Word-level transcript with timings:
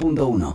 1. 0.00 0.54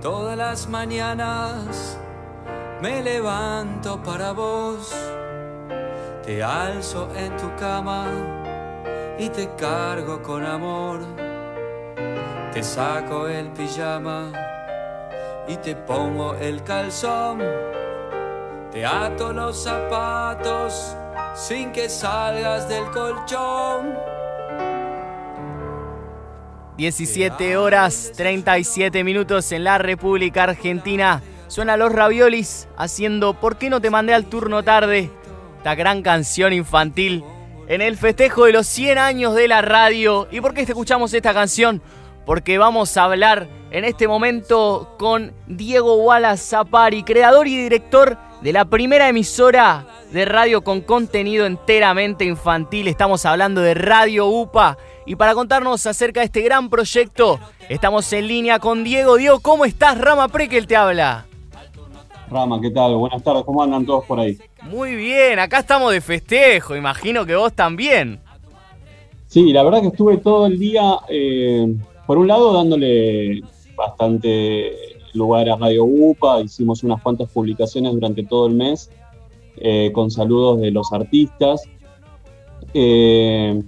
Todas 0.00 0.38
las 0.38 0.66
mañanas 0.70 1.98
me 2.80 3.02
levanto 3.02 4.02
para 4.02 4.32
vos, 4.32 4.90
te 6.24 6.42
alzo 6.42 7.10
en 7.14 7.36
tu 7.36 7.54
cama 7.56 8.06
y 9.18 9.28
te 9.28 9.54
cargo 9.54 10.22
con 10.22 10.46
amor, 10.46 11.00
te 12.54 12.62
saco 12.62 13.28
el 13.28 13.48
pijama 13.48 14.32
y 15.46 15.58
te 15.58 15.76
pongo 15.76 16.36
el 16.36 16.62
calzón, 16.64 17.42
te 18.72 18.86
ato 18.86 19.34
los 19.34 19.62
zapatos 19.62 20.96
sin 21.34 21.72
que 21.72 21.88
salgas 21.88 22.68
del 22.68 22.84
colchón. 22.90 23.94
17 26.76 27.56
horas 27.56 28.12
37 28.16 29.04
minutos 29.04 29.52
en 29.52 29.64
la 29.64 29.78
República 29.78 30.44
Argentina. 30.44 31.22
Suena 31.48 31.76
los 31.76 31.92
raviolis 31.92 32.68
haciendo 32.76 33.34
¿Por 33.34 33.56
qué 33.56 33.70
no 33.70 33.80
te 33.80 33.90
mandé 33.90 34.14
al 34.14 34.26
turno 34.26 34.62
tarde? 34.62 35.10
Esta 35.58 35.74
gran 35.74 36.02
canción 36.02 36.52
infantil 36.52 37.24
en 37.68 37.80
el 37.80 37.96
festejo 37.96 38.44
de 38.44 38.52
los 38.52 38.66
100 38.66 38.98
años 38.98 39.34
de 39.34 39.48
la 39.48 39.62
radio. 39.62 40.28
¿Y 40.30 40.40
por 40.40 40.54
qué 40.54 40.62
escuchamos 40.62 41.14
esta 41.14 41.32
canción? 41.32 41.82
Porque 42.26 42.58
vamos 42.58 42.96
a 42.96 43.04
hablar 43.04 43.48
en 43.70 43.84
este 43.84 44.08
momento 44.08 44.94
con 44.98 45.32
Diego 45.46 45.96
Wallace 45.96 46.44
Zapari, 46.44 47.02
creador 47.02 47.46
y 47.46 47.56
director 47.56 48.18
de 48.44 48.52
la 48.52 48.66
primera 48.66 49.08
emisora 49.08 49.86
de 50.12 50.26
radio 50.26 50.62
con 50.62 50.82
contenido 50.82 51.46
enteramente 51.46 52.26
infantil. 52.26 52.88
Estamos 52.88 53.24
hablando 53.24 53.62
de 53.62 53.72
Radio 53.72 54.26
UPA. 54.26 54.76
Y 55.06 55.16
para 55.16 55.32
contarnos 55.32 55.86
acerca 55.86 56.20
de 56.20 56.26
este 56.26 56.42
gran 56.42 56.68
proyecto, 56.68 57.40
estamos 57.70 58.12
en 58.12 58.28
línea 58.28 58.58
con 58.58 58.84
Diego. 58.84 59.16
Diego, 59.16 59.40
¿cómo 59.40 59.64
estás? 59.64 59.98
Rama 59.98 60.28
Prekel 60.28 60.66
te 60.66 60.76
habla. 60.76 61.24
Rama, 62.30 62.60
¿qué 62.60 62.70
tal? 62.70 62.94
Buenas 62.96 63.22
tardes, 63.22 63.44
¿cómo 63.44 63.62
andan 63.62 63.86
todos 63.86 64.04
por 64.04 64.20
ahí? 64.20 64.36
Muy 64.64 64.94
bien, 64.94 65.38
acá 65.38 65.60
estamos 65.60 65.90
de 65.90 66.02
festejo, 66.02 66.76
imagino 66.76 67.24
que 67.24 67.36
vos 67.36 67.54
también. 67.54 68.20
Sí, 69.26 69.54
la 69.54 69.62
verdad 69.62 69.80
que 69.80 69.88
estuve 69.88 70.18
todo 70.18 70.46
el 70.46 70.58
día, 70.58 70.98
eh, 71.08 71.66
por 72.06 72.18
un 72.18 72.28
lado, 72.28 72.52
dándole 72.52 73.40
bastante 73.74 74.93
lugar 75.14 75.48
a 75.48 75.56
Radio 75.56 75.84
UPA, 75.84 76.42
hicimos 76.42 76.82
unas 76.82 77.02
cuantas 77.02 77.30
publicaciones 77.30 77.92
durante 77.92 78.24
todo 78.24 78.46
el 78.46 78.54
mes 78.54 78.90
eh, 79.56 79.92
con 79.92 80.10
saludos 80.10 80.60
de 80.60 80.70
los 80.70 80.92
artistas. 80.92 81.62
Eh, 82.72 83.62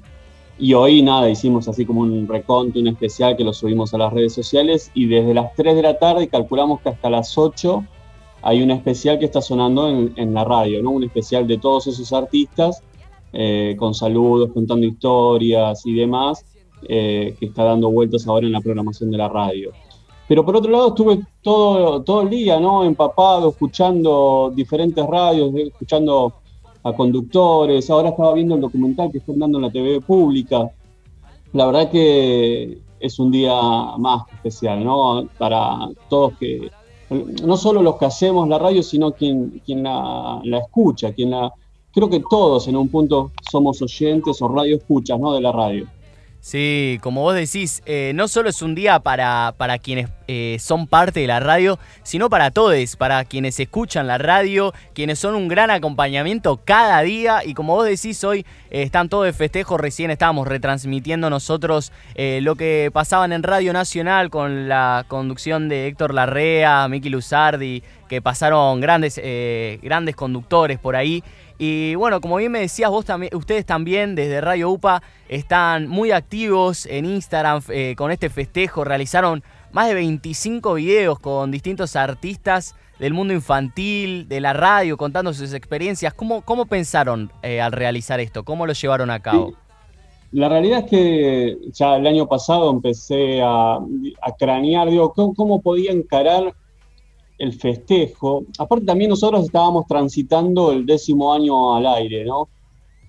y 0.58 0.75
hoy 0.75 1.03
nada, 1.03 1.30
hicimos 1.30 1.69
así 1.69 1.84
como 1.84 2.00
un 2.00 2.27
reconto, 2.27 2.80
un 2.80 2.88
especial 2.88 3.36
que 3.36 3.44
lo 3.44 3.53
subimos 3.53 3.94
a 3.94 3.98
las 3.98 4.12
redes 4.12 4.33
sociales 4.33 4.91
y 4.94 5.06
desde 5.06 5.34
las 5.34 5.55
3 5.55 5.77
de 5.77 5.83
la 5.83 5.98
tarde 5.98 6.28
calculamos 6.28 6.80
que 6.80 6.88
hasta 6.88 7.11
las 7.11 7.36
8 7.36 7.84
hay 8.42 8.62
un 8.62 8.70
especial 8.70 9.19
que 9.19 9.27
está 9.27 9.41
sonando 9.41 9.88
en, 9.88 10.34
la 10.34 10.44
radio, 10.44 10.83
¿no? 10.83 10.91
Un 10.91 11.05
especial 11.05 11.47
de 11.47 11.58
todos 11.58 11.86
esos 11.88 12.12
artistas 12.12 12.83
eh, 13.33 13.77
con 13.78 13.94
saludos, 13.94 14.50
contando 14.53 14.86
historias 14.86 15.84
y 15.84 15.94
demás, 15.94 16.44
que 16.86 17.36
está 17.41 17.64
dando 17.64 17.91
vueltas 17.91 18.27
ahora 18.28 18.47
en 18.47 18.53
la 18.53 18.60
programación 18.60 19.10
de 19.10 19.19
la 19.19 19.28
radio. 19.28 19.72
Pero 20.28 20.44
por 20.44 20.56
otro 20.56 20.70
lado 20.70 20.88
estuve 20.88 21.20
todo, 21.41 22.02
todo 22.02 22.22
el 22.22 22.30
día, 22.30 22.58
¿no? 22.58 22.84
Empapado, 22.84 23.50
escuchando 23.50 24.52
diferentes 24.55 25.06
radios, 25.06 25.55
escuchando 25.55 26.32
a 26.82 26.92
conductores. 26.92 27.88
Ahora 27.91 28.10
estaba 28.10 28.34
viendo 28.34 28.56
el 28.56 28.60
documental 28.60 29.10
que 29.12 29.19
están 29.19 29.38
dando 29.38 29.58
en 29.58 29.62
la 29.62 29.70
TV 29.70 30.00
pública. 30.00 30.70
La 31.52 31.66
verdad 31.66 31.91
que 31.91 32.78
es 32.98 33.19
un 33.19 33.30
día 33.30 33.54
más 33.98 34.24
especial, 34.32 34.84
¿no? 34.84 35.28
Para 35.38 35.88
todos 36.09 36.34
que, 36.38 36.70
no 37.44 37.56
solo 37.56 37.82
los 37.82 37.97
que 37.97 38.06
hacemos 38.06 38.48
la 38.48 38.58
radio, 38.58 38.82
sino 38.82 39.12
quien, 39.12 39.62
quien 39.64 39.84
la, 39.84 40.41
la 40.44 40.58
escucha, 40.58 41.12
quien 41.12 41.31
la... 41.31 41.53
Creo 41.93 42.10
que 42.10 42.22
todos 42.28 42.69
en 42.69 42.76
un 42.76 42.88
punto 42.88 43.31
somos 43.50 43.81
oyentes 43.81 44.43
o 44.43 44.48
radio 44.48 44.76
escuchas, 44.76 45.19
¿no? 45.19 45.32
De 45.32 45.41
la 45.41 45.53
radio. 45.53 45.87
Sí, 46.46 47.00
como 47.02 47.22
vos 47.22 47.34
decís, 47.34 47.82
eh, 47.86 48.12
no 48.14 48.28
solo 48.28 48.50
es 48.50 48.62
un 48.62 48.76
día 48.76 49.00
para, 49.00 49.56
para 49.58 49.80
quienes 49.80 50.10
eh, 50.28 50.58
son 50.60 50.86
parte 50.86 51.18
de 51.18 51.26
la 51.26 51.40
radio, 51.40 51.76
sino 52.04 52.30
para 52.30 52.52
todos, 52.52 52.94
para 52.94 53.24
quienes 53.24 53.58
escuchan 53.58 54.06
la 54.06 54.16
radio, 54.16 54.72
quienes 54.94 55.18
son 55.18 55.34
un 55.34 55.48
gran 55.48 55.72
acompañamiento 55.72 56.60
cada 56.64 57.02
día. 57.02 57.44
Y 57.44 57.54
como 57.54 57.74
vos 57.74 57.84
decís, 57.84 58.22
hoy 58.22 58.46
eh, 58.70 58.82
están 58.82 59.08
todos 59.08 59.24
de 59.24 59.32
festejo. 59.32 59.76
Recién 59.76 60.12
estábamos 60.12 60.46
retransmitiendo 60.46 61.30
nosotros 61.30 61.90
lo 62.16 62.54
que 62.54 62.90
pasaban 62.92 63.32
en 63.32 63.42
Radio 63.42 63.72
Nacional 63.72 64.30
con 64.30 64.68
la 64.68 65.04
conducción 65.08 65.68
de 65.68 65.88
Héctor 65.88 66.14
Larrea, 66.14 66.86
Miki 66.86 67.08
Luzardi, 67.08 67.82
que 68.08 68.22
pasaron 68.22 68.80
grandes, 68.80 69.20
grandes 69.82 70.14
conductores 70.14 70.78
por 70.78 70.94
ahí. 70.94 71.24
Y 71.59 71.94
bueno, 71.94 72.21
como 72.21 72.37
bien 72.37 72.53
me 72.53 72.61
decías 72.61 72.91
vos 72.91 73.05
también, 73.05 73.34
ustedes 73.34 73.65
también 73.65 74.15
desde 74.15 74.41
Radio 74.41 74.71
UPA 74.71 75.03
están 75.28 75.89
muy 75.89 76.11
activos 76.11 76.87
en 76.87 77.06
Instagram 77.06 77.62
eh, 77.71 77.94
con 77.97 78.11
este 78.11 78.28
festejo. 78.28 78.84
Realizaron 78.84 79.43
más 79.72 79.89
de 79.89 79.94
25 79.94 80.75
videos 80.75 81.19
con 81.19 81.50
distintos 81.50 81.97
artistas 81.97 82.75
del 82.99 83.15
mundo 83.15 83.34
infantil, 83.34 84.28
de 84.28 84.41
la 84.41 84.53
radio, 84.53 84.97
contando 84.97 85.33
sus 85.33 85.53
experiencias. 85.53 86.15
¿Cómo, 86.15 86.43
cómo 86.43 86.67
pensaron 86.67 87.31
eh, 87.43 87.61
al 87.61 87.73
realizar 87.73 88.21
esto? 88.21 88.44
¿Cómo 88.44 88.67
lo 88.67 88.73
llevaron 88.73 89.11
a 89.11 89.21
cabo? 89.21 89.55
La 90.33 90.49
realidad 90.49 90.81
es 90.81 90.91
que 90.91 91.59
ya 91.73 91.97
el 91.97 92.06
año 92.06 92.27
pasado 92.27 92.71
empecé 92.71 93.41
a, 93.43 93.78
cranear, 94.38 94.91
digo, 94.91 95.12
¿cómo 95.15 95.62
podía 95.62 95.93
encarar 95.93 96.55
el 97.38 97.52
festejo. 97.52 98.44
Aparte 98.58 98.86
también 98.86 99.10
nosotros 99.10 99.44
estábamos 99.44 99.86
transitando 99.86 100.72
el 100.72 100.86
décimo 100.86 101.32
año 101.32 101.74
al 101.74 101.86
aire, 101.86 102.24
¿no? 102.24 102.48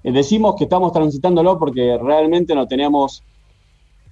Eh, 0.03 0.11
decimos 0.11 0.55
que 0.55 0.65
estamos 0.65 0.91
transitándolo 0.91 1.57
porque 1.57 1.97
realmente 1.97 2.53
no 2.55 2.67
tenemos 2.67 3.23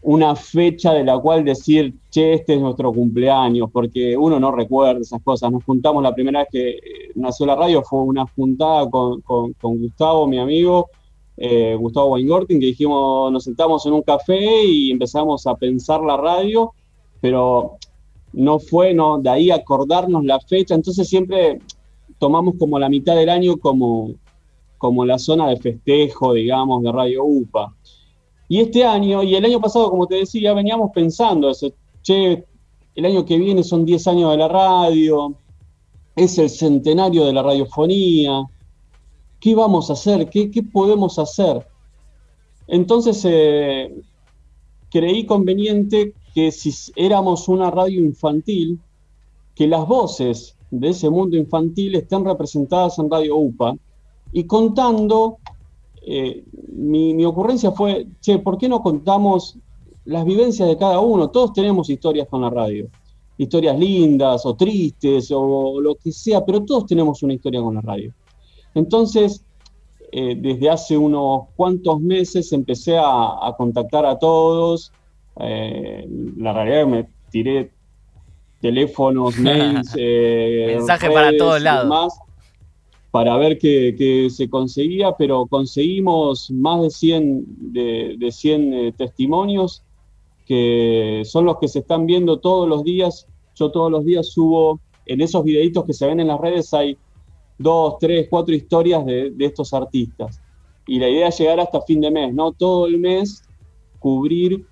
una 0.02 0.36
fecha 0.36 0.94
de 0.94 1.04
la 1.04 1.18
cual 1.18 1.44
decir, 1.44 1.96
che, 2.12 2.34
este 2.34 2.54
es 2.54 2.62
nuestro 2.62 2.94
cumpleaños, 2.94 3.70
porque 3.72 4.16
uno 4.16 4.40
no 4.40 4.52
recuerda 4.52 5.02
esas 5.02 5.22
cosas. 5.24 5.52
Nos 5.52 5.64
juntamos 5.64 6.04
la 6.04 6.14
primera 6.14 6.42
vez 6.42 6.50
que 6.52 6.70
eh, 6.70 6.82
nació 7.16 7.48
la 7.48 7.56
radio, 7.56 7.82
fue 7.82 8.02
una 8.02 8.26
juntada 8.28 8.88
con, 8.90 9.24
Gustavo, 9.62 10.28
mi 10.28 10.38
amigo, 10.38 10.90
eh, 11.38 11.76
Gustavo 11.76 12.14
Weingorting, 12.14 12.60
que 12.60 12.68
dijimos, 12.68 13.32
nos 13.32 13.44
sentamos 13.44 13.84
en 13.88 13.94
un 13.94 14.04
café 14.04 14.64
y 14.64 14.92
empezamos 14.92 15.48
a 15.48 15.56
pensar 15.56 16.02
la 16.02 16.18
radio, 16.18 16.72
pero 17.20 17.78
no 18.36 18.60
fue, 18.60 18.94
no, 18.94 19.18
de 19.20 19.30
ahí 19.30 19.52
acordarnos 19.52 20.26
la 20.26 20.40
fecha, 20.40 20.76
entonces 20.76 21.08
siempre 21.08 21.60
tomamos 22.20 22.56
como 22.60 22.78
la 22.78 22.90
mitad 22.90 23.16
del 23.16 23.30
año 23.30 23.58
como, 23.58 24.12
como 24.78 25.06
la 25.06 25.18
zona 25.18 25.48
de 25.50 25.58
festejo, 25.58 26.34
digamos, 26.34 26.84
de 26.84 26.92
Radio 26.92 27.24
UPA. 27.24 27.74
Y 28.48 28.60
este 28.60 28.84
año, 28.84 29.24
y 29.24 29.36
el 29.36 29.46
año 29.46 29.60
pasado, 29.60 29.90
como 29.90 30.06
te 30.06 30.16
decía, 30.16 30.54
veníamos 30.54 30.92
pensando, 30.94 31.52
che, 32.02 32.46
el 32.94 33.06
año 33.06 33.26
que 33.26 33.38
viene 33.38 33.64
son 33.64 33.86
10 33.86 34.08
años 34.08 34.32
de 34.32 34.38
la 34.38 34.48
radio, 34.48 35.36
es 36.16 36.38
el 36.38 36.50
centenario 36.50 37.26
de 37.26 37.34
la 37.34 37.42
radiofonía, 37.42 38.44
¿qué 39.40 39.56
vamos 39.56 39.90
a 39.90 39.94
hacer? 39.94 40.30
¿Qué, 40.30 40.52
qué 40.52 40.62
podemos 40.62 41.20
hacer? 41.20 41.66
Entonces 42.68 43.22
eh, 43.26 43.94
creí 44.90 45.26
conveniente 45.26 46.14
que 46.36 46.52
si 46.52 46.92
éramos 46.98 47.48
una 47.48 47.72
radio 47.72 48.02
infantil, 48.02 48.78
que 49.56 49.68
las 49.68 49.88
voces 49.88 50.58
de 50.70 50.90
ese 50.90 51.10
mundo 51.10 51.38
infantil 51.38 51.96
estén 51.96 52.26
representadas 52.26 53.00
en 53.00 53.10
Radio 53.10 53.38
UPA 53.38 53.78
y 54.34 54.44
contando, 54.44 55.38
eh, 56.06 56.44
mi, 56.74 57.24
ocurrencia 57.24 57.72
fue, 57.72 58.08
che, 58.20 58.40
¿por 58.40 58.58
qué 58.58 58.68
no 58.68 58.82
contamos 58.82 59.58
las 60.04 60.26
vivencias 60.26 60.68
de 60.68 60.78
cada 60.78 61.00
uno? 61.00 61.30
Todos 61.30 61.54
tenemos 61.54 61.90
historias 61.90 62.28
con 62.28 62.42
la 62.42 62.50
radio, 62.50 62.90
historias 63.38 63.80
lindas 63.80 64.46
o 64.46 64.56
tristes 64.56 65.32
o 65.32 65.80
lo 65.80 65.96
que 65.96 66.12
sea, 66.12 66.44
pero 66.44 66.66
todos 66.66 66.86
tenemos 66.86 67.24
una 67.24 67.34
historia 67.34 67.62
con 67.62 67.76
la 67.76 67.82
radio. 67.82 68.14
Entonces, 68.74 69.42
eh, 70.12 70.36
desde 70.38 70.70
hace 70.70 70.98
unos 70.98 71.44
cuantos 71.56 72.02
meses 72.02 72.52
empecé 72.52 72.98
a 72.98 73.56
contactar 73.58 74.06
a 74.06 74.20
todos, 74.20 74.92
eh, 75.40 76.08
la 76.38 76.54
realidad 76.54 76.80
es 76.80 76.86
que 76.86 76.92
me 76.92 77.10
tiré 77.30 77.72
teléfonos, 78.62 79.38
mails, 79.40 79.94
eh, 79.98 80.74
mensajes 80.78 81.10
para 81.12 81.36
todos 81.38 81.62
lados. 81.62 82.14
para 83.12 83.38
ver 83.38 83.58
qué, 83.58 84.28
se 84.30 84.50
conseguía, 84.50 85.14
pero 85.18 85.46
conseguimos 85.46 86.52
más 86.52 86.82
de 86.82 86.90
100, 86.90 87.46
de, 87.74 88.30
100 88.32 88.74
eh, 88.74 88.94
testimonios 88.98 89.84
que 90.46 91.24
son 91.26 91.46
los 91.46 91.58
que 91.58 91.68
se 91.68 91.80
están 91.80 92.06
viendo 92.06 92.40
todos 92.40 92.70
los 92.70 92.84
días. 92.84 93.28
Yo 93.56 93.72
todos 93.72 93.92
los 93.92 94.06
días 94.06 94.28
subo, 94.28 94.80
en 95.08 95.22
esos 95.22 95.44
videitos 95.44 95.86
que 95.86 95.94
se 95.94 96.06
ven 96.06 96.20
en 96.20 96.28
las 96.28 96.40
redes 96.40 96.72
hay 96.74 96.98
dos, 97.58 97.96
tres, 98.00 98.28
cuatro 98.30 98.54
historias 98.54 99.06
de, 99.06 99.32
de 99.32 99.46
estos 99.46 99.74
artistas. 99.74 100.40
y 100.86 101.00
la 101.00 101.10
idea 101.10 101.30
es 101.30 101.40
llegar 101.40 101.60
hasta 101.60 101.82
fin 101.82 102.02
de 102.02 102.12
mes, 102.12 102.34
¿no? 102.34 102.52
Todo 102.52 102.86
el 102.86 103.00
mes 103.00 103.44
cubrir 103.98 104.66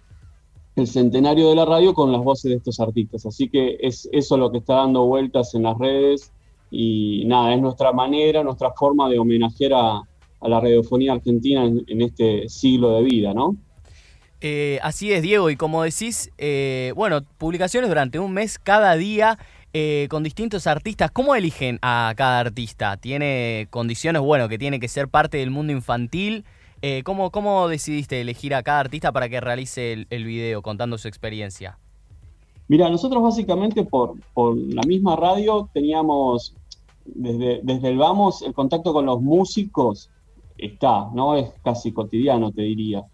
el 0.75 0.87
centenario 0.87 1.49
de 1.49 1.55
la 1.55 1.65
radio 1.65 1.93
con 1.93 2.11
las 2.11 2.23
voces 2.23 2.51
de 2.51 2.57
estos 2.57 2.79
artistas. 2.79 3.25
Así 3.25 3.49
que 3.49 3.77
es 3.79 4.09
eso 4.11 4.37
lo 4.37 4.51
que 4.51 4.57
está 4.59 4.75
dando 4.75 5.05
vueltas 5.05 5.53
en 5.55 5.63
las 5.63 5.77
redes 5.77 6.31
y 6.71 7.23
nada, 7.25 7.53
es 7.53 7.61
nuestra 7.61 7.93
manera, 7.93 8.43
nuestra 8.43 8.71
forma 8.71 9.07
de 9.07 9.19
homenajear 9.19 9.73
a, 9.73 10.01
la 10.41 10.59
radiofonía 10.59 11.13
argentina 11.13 11.63
en, 11.63 12.01
este 12.01 12.49
siglo 12.49 12.97
de 12.97 13.03
vida, 13.03 13.33
¿no? 13.33 13.55
Eh, 14.41 14.77
así 14.81 15.13
es, 15.13 15.21
Diego, 15.21 15.49
y 15.49 15.55
como 15.55 15.83
decís, 15.83 16.31
eh, 16.37 16.91
bueno, 16.97 17.21
publicaciones 17.37 17.89
durante 17.89 18.19
un 18.19 18.33
mes 18.33 18.59
cada 18.59 18.97
día 18.97 19.37
eh, 19.75 20.07
con 20.09 20.21
distintos 20.21 20.67
artistas. 20.67 21.11
¿Cómo 21.11 21.33
eligen 21.33 21.79
a 21.81 22.13
cada 22.17 22.39
artista? 22.39 22.97
¿Tiene 22.97 23.67
condiciones, 23.69 24.21
bueno, 24.21 24.49
que 24.49 24.57
tiene 24.57 24.79
que 24.79 24.87
ser 24.87 25.07
parte 25.07 25.37
del 25.37 25.49
mundo 25.49 25.71
infantil? 25.71 26.43
Eh, 26.85 27.01
¿cómo, 27.05 27.31
¿cómo, 27.31 27.69
decidiste 27.69 28.19
elegir 28.19 28.53
a 28.53 28.61
cada 28.61 28.81
artista 28.81 29.13
para 29.13 29.29
que 29.29 29.39
realice 29.39 30.05
el, 30.09 30.25
video 30.25 30.61
contando 30.61 30.97
su 30.97 31.07
experiencia? 31.07 31.79
Mira, 32.67 32.89
nosotros 32.89 33.23
básicamente 33.23 33.85
por, 33.85 34.19
por, 34.33 34.57
la 34.57 34.81
misma 34.81 35.15
radio 35.15 35.69
teníamos, 35.73 36.53
desde, 37.05 37.61
desde 37.63 37.87
el 37.87 37.97
vamos, 37.97 38.41
el 38.41 38.53
contacto 38.53 38.91
con 38.91 39.05
los 39.05 39.21
músicos 39.21 40.09
está, 40.57 41.07
¿no? 41.13 41.37
Es 41.37 41.53
casi 41.63 41.93
cotidiano, 41.93 42.51
te 42.51 42.63
diría. 42.63 43.05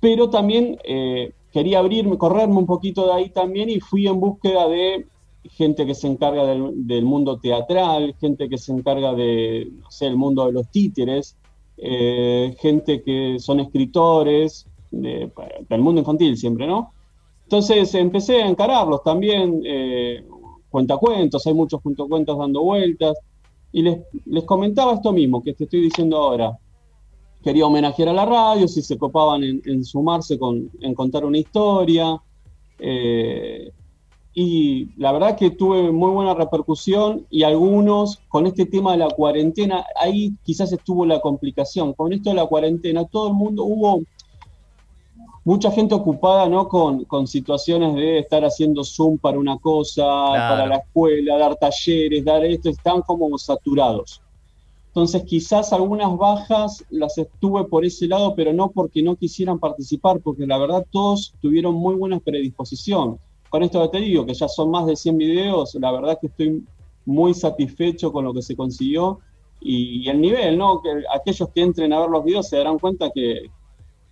Pero 0.00 0.30
también 0.30 0.78
eh, 0.84 1.34
quería 1.52 1.80
abrirme, 1.80 2.16
correrme 2.16 2.56
un 2.56 2.66
poquito 2.66 3.04
de 3.06 3.12
ahí 3.12 3.28
también 3.28 3.68
y 3.68 3.80
fui 3.80 4.06
en 4.06 4.18
búsqueda 4.18 4.66
de 4.66 5.06
gente 5.44 5.84
que 5.84 5.94
se 5.94 6.06
encarga 6.06 6.46
del, 6.46 7.04
mundo 7.04 7.38
teatral, 7.38 8.14
gente 8.18 8.48
que 8.48 8.56
se 8.56 8.72
encarga 8.72 9.12
de, 9.12 9.68
no 9.78 9.90
sé, 9.90 10.10
mundo 10.12 10.46
de 10.46 10.52
los 10.52 10.70
títeres, 10.70 11.36
eh, 11.76 12.54
gente 12.60 13.02
que 13.02 13.38
son 13.38 13.60
escritores, 13.60 14.66
del 14.90 15.80
mundo 15.80 16.00
infantil 16.00 16.36
siempre, 16.36 16.66
¿no? 16.66 16.92
Entonces 17.44 17.94
empecé 17.94 18.42
a 18.42 18.48
encararlos 18.48 19.02
también, 19.02 19.62
eh, 19.64 20.24
cuentacuentos, 20.68 21.46
hay 21.46 21.54
muchos 21.54 21.80
cuentacuentos 21.80 22.38
dando 22.38 22.62
vueltas, 22.62 23.16
y 23.72 23.82
les, 23.82 24.00
les 24.26 24.44
comentaba 24.44 24.94
esto 24.94 25.12
mismo 25.12 25.42
que 25.42 25.54
te 25.54 25.64
estoy 25.64 25.80
diciendo 25.80 26.18
ahora. 26.18 26.58
Quería 27.42 27.66
homenajear 27.66 28.10
a 28.10 28.12
la 28.12 28.24
radio, 28.24 28.68
si 28.68 28.82
se 28.82 28.96
copaban 28.96 29.42
en, 29.42 29.84
sumarse 29.84 30.38
con, 30.38 30.70
en 30.80 30.94
contar 30.94 31.24
una 31.24 31.38
historia. 31.38 32.16
Eh, 32.78 33.72
y 34.34 34.88
la 34.96 35.12
verdad 35.12 35.36
que 35.36 35.50
tuve 35.50 35.92
muy 35.92 36.10
buena 36.10 36.32
repercusión 36.32 37.26
y 37.28 37.42
algunos 37.42 38.18
con 38.28 38.46
este 38.46 38.64
tema 38.64 38.92
de 38.92 38.98
la 38.98 39.10
cuarentena, 39.10 39.84
ahí 40.00 40.32
quizás 40.42 40.72
estuvo 40.72 41.04
la 41.04 41.20
complicación. 41.20 41.92
Con 41.92 42.12
esto 42.12 42.30
de 42.30 42.36
la 42.36 42.46
cuarentena, 42.46 43.04
todo 43.04 43.28
el 43.28 43.34
mundo 43.34 43.64
hubo 43.64 44.00
mucha 45.44 45.70
gente 45.70 45.94
ocupada 45.94 46.48
¿no? 46.48 46.66
con, 46.66 47.26
situaciones 47.26 47.94
de 47.94 48.20
estar 48.20 48.42
haciendo 48.42 48.84
Zoom 48.84 49.18
para 49.18 49.38
una 49.38 49.58
cosa, 49.58 50.02
para 50.02 50.66
la 50.66 50.76
escuela, 50.76 51.36
dar 51.36 51.56
talleres, 51.56 52.24
dar 52.24 52.42
esto, 52.44 52.70
están 52.70 53.02
como 53.02 53.36
saturados. 53.36 54.22
Entonces 54.86 55.24
quizás 55.24 55.74
algunas 55.74 56.16
bajas 56.16 56.84
las 56.88 57.18
estuve 57.18 57.64
por 57.64 57.84
ese 57.84 58.06
lado, 58.06 58.34
pero 58.34 58.52
no 58.54 58.70
porque 58.70 59.02
no 59.02 59.16
quisieran 59.16 59.58
participar, 59.58 60.20
porque 60.20 60.46
la 60.46 60.58
verdad 60.58 60.86
todos 60.90 61.34
tuvieron 61.42 61.74
muy 61.74 61.94
buena 61.94 62.18
predisposición 62.18 63.18
con 63.52 63.62
esto 63.62 63.90
te 63.90 63.98
digo, 63.98 64.24
que 64.24 64.32
ya 64.32 64.48
son 64.48 64.70
más 64.70 64.86
de 64.86 64.96
100 64.96 65.18
videos, 65.18 65.74
la 65.74 65.92
verdad 65.92 66.18
que 66.18 66.28
estoy 66.28 66.64
muy 67.04 67.34
satisfecho 67.34 68.10
con 68.10 68.24
lo 68.24 68.32
que 68.32 68.40
se 68.40 68.56
consiguió 68.56 69.18
y, 69.60 70.08
el 70.08 70.22
nivel, 70.22 70.56
¿no? 70.56 70.80
Que 70.80 70.88
aquellos 71.14 71.50
que 71.50 71.60
entren 71.60 71.92
a 71.92 72.00
ver 72.00 72.08
los 72.08 72.24
videos 72.24 72.48
se 72.48 72.56
darán 72.56 72.78
cuenta 72.78 73.10
que, 73.10 73.50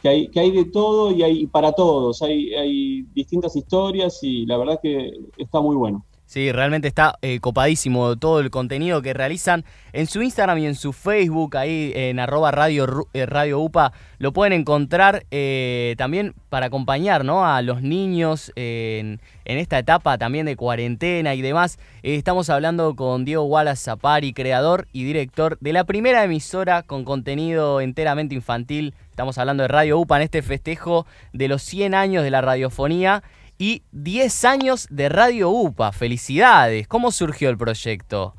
hay, 0.05 0.29
que 0.29 0.41
hay 0.41 0.51
de 0.51 0.67
todo 0.67 1.11
y 1.11 1.23
hay 1.23 1.47
para 1.47 1.73
todos, 1.73 2.21
hay, 2.21 2.53
hay 2.53 3.03
distintas 3.15 3.57
historias 3.57 4.23
y 4.23 4.45
la 4.45 4.59
verdad 4.59 4.79
que 4.83 5.11
está 5.39 5.59
muy 5.63 5.75
bueno. 5.75 6.05
Sí, 6.31 6.53
realmente 6.53 6.87
está 6.87 7.19
eh, 7.23 7.41
copadísimo 7.41 8.15
todo 8.15 8.39
el 8.39 8.51
contenido 8.51 9.03
que 9.03 9.13
realizan 9.13 9.65
en 9.93 10.07
su 10.07 10.23
Instagram 10.23 10.59
y 10.59 10.67
en 10.67 10.77
su 10.77 10.93
Facebook, 10.93 11.57
ahí 11.57 11.91
en 11.93 12.21
arroba 12.21 12.53
radio, 12.53 13.09
eh, 13.15 13.27
radio 13.27 13.59
UPA, 13.59 13.93
lo 14.19 14.33
pueden 14.33 14.53
encontrar 14.53 15.25
eh, 15.33 15.97
también 15.99 16.35
para 16.49 16.67
acompañar 16.67 17.25
¿no? 17.25 17.45
a 17.45 17.61
los 17.63 17.83
niños 17.83 18.53
en, 18.55 19.19
esta 19.45 19.81
etapa 19.81 20.19
también 20.19 20.47
de 20.47 20.55
cuarentena 20.55 21.35
y 21.35 21.43
demás. 21.43 21.81
estamos 22.05 22.49
hablando 22.49 22.95
con 22.95 23.25
Diego 23.25 23.43
Wallace 23.43 23.83
Zapari, 23.83 24.33
creador 24.33 24.87
y 24.93 25.03
director 25.03 25.59
de 25.61 25.73
la 25.73 25.83
primera 25.83 26.23
emisora 26.23 26.85
con 26.85 27.05
contenido 27.05 27.81
enteramente 27.81 28.37
infantil. 28.37 28.95
Estamos 29.11 29.37
hablando 29.37 29.65
de 29.65 29.69
Radio 29.69 29.99
UPA 29.99 30.19
en 30.19 30.23
este 30.23 30.43
festejo 30.43 31.07
de 31.33 31.49
los 31.49 31.61
100 31.63 31.97
años 31.97 32.23
de 32.23 32.31
la 32.31 32.41
radiofonía 32.41 33.25
y 33.61 33.83
10 33.93 34.45
años 34.47 34.89
de 34.91 35.11
Radio 35.11 35.51
UPA. 35.51 35.93
Felicidades. 35.93 36.89
¿Cómo 36.89 37.13
surgió 37.13 37.51
el 37.51 37.59
proyecto? 37.59 38.33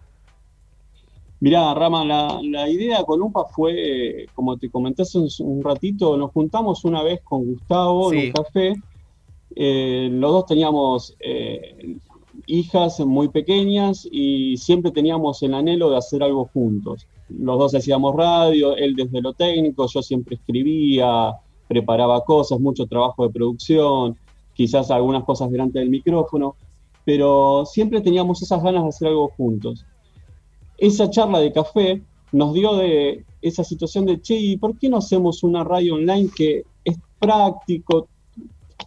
Mirá, 1.40 1.76
Rama, 1.76 2.04
la, 2.42 2.68
idea 2.68 3.04
con 3.04 3.22
UPA 3.22 3.46
fue, 3.46 4.26
como 4.34 4.58
te 4.58 4.72
comenté 4.72 5.04
hace 5.04 5.20
un, 5.20 5.64
ratito, 5.64 6.18
nos 6.18 6.32
juntamos 6.32 6.84
una 6.86 7.04
vez 7.04 7.22
con 7.24 7.46
Gustavo 7.46 8.12
en 8.12 8.28
un 8.28 8.32
café. 8.32 8.74
Eh, 9.56 10.10
los 10.12 10.32
dos 10.32 10.46
teníamos 10.48 11.16
eh, 11.20 11.98
hijas 12.48 13.00
muy 13.02 13.30
pequeñas 13.30 14.08
y 14.12 14.58
siempre 14.58 14.90
teníamos 14.90 15.44
el 15.44 15.54
anhelo 15.54 15.92
de 15.92 15.98
hacer 15.98 16.24
algo 16.24 16.50
juntos. 16.52 17.06
Los 17.30 17.60
dos 17.60 17.76
hacíamos 17.76 18.16
radio, 18.16 18.76
él 18.76 18.96
desde 18.96 19.22
lo 19.22 19.34
técnico, 19.34 19.86
yo 19.88 20.02
siempre 20.02 20.36
escribía, 20.36 21.36
preparaba 21.68 22.26
cosas, 22.26 22.60
mucho 22.60 22.88
trabajo 22.88 23.28
de 23.28 23.34
producción 23.34 24.18
quizás 24.54 24.92
algunas 24.92 25.24
cosas 25.24 25.52
delante 25.52 25.80
del 25.80 25.90
micrófono, 25.90 26.56
pero 27.04 27.66
siempre 27.66 28.02
teníamos 28.02 28.42
esas 28.42 28.62
ganas 28.62 28.84
de 28.84 28.90
hacer 28.90 29.08
algo 29.08 29.30
juntos. 29.30 29.86
Esa 30.78 31.10
charla 31.10 31.40
de 31.40 31.52
café 31.52 32.02
nos 32.32 32.54
dio 32.54 32.76
de 32.76 33.26
esa 33.42 33.64
situación 33.64 34.06
de, 34.06 34.22
che, 34.22 34.36
¿y 34.36 34.58
por 34.58 34.78
qué 34.78 34.90
no 34.90 34.98
hacemos 34.98 35.44
una 35.44 35.64
radio 35.64 35.96
online 35.96 36.30
que 36.36 36.64
es 36.84 36.98
práctico? 37.20 38.08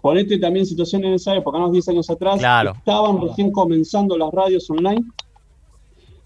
Ponete 0.01 0.39
también 0.39 0.67
situaciones 0.67 1.09
en 1.09 1.15
esa 1.15 1.35
época, 1.35 1.59
unos 1.59 1.73
10 1.73 1.89
años 1.89 2.11
atrás, 2.11 2.37
estaban 2.37 3.21
recién 3.21 3.51
comenzando 3.51 4.19
las 4.19 4.33
radios 4.33 4.69
online. 4.71 5.05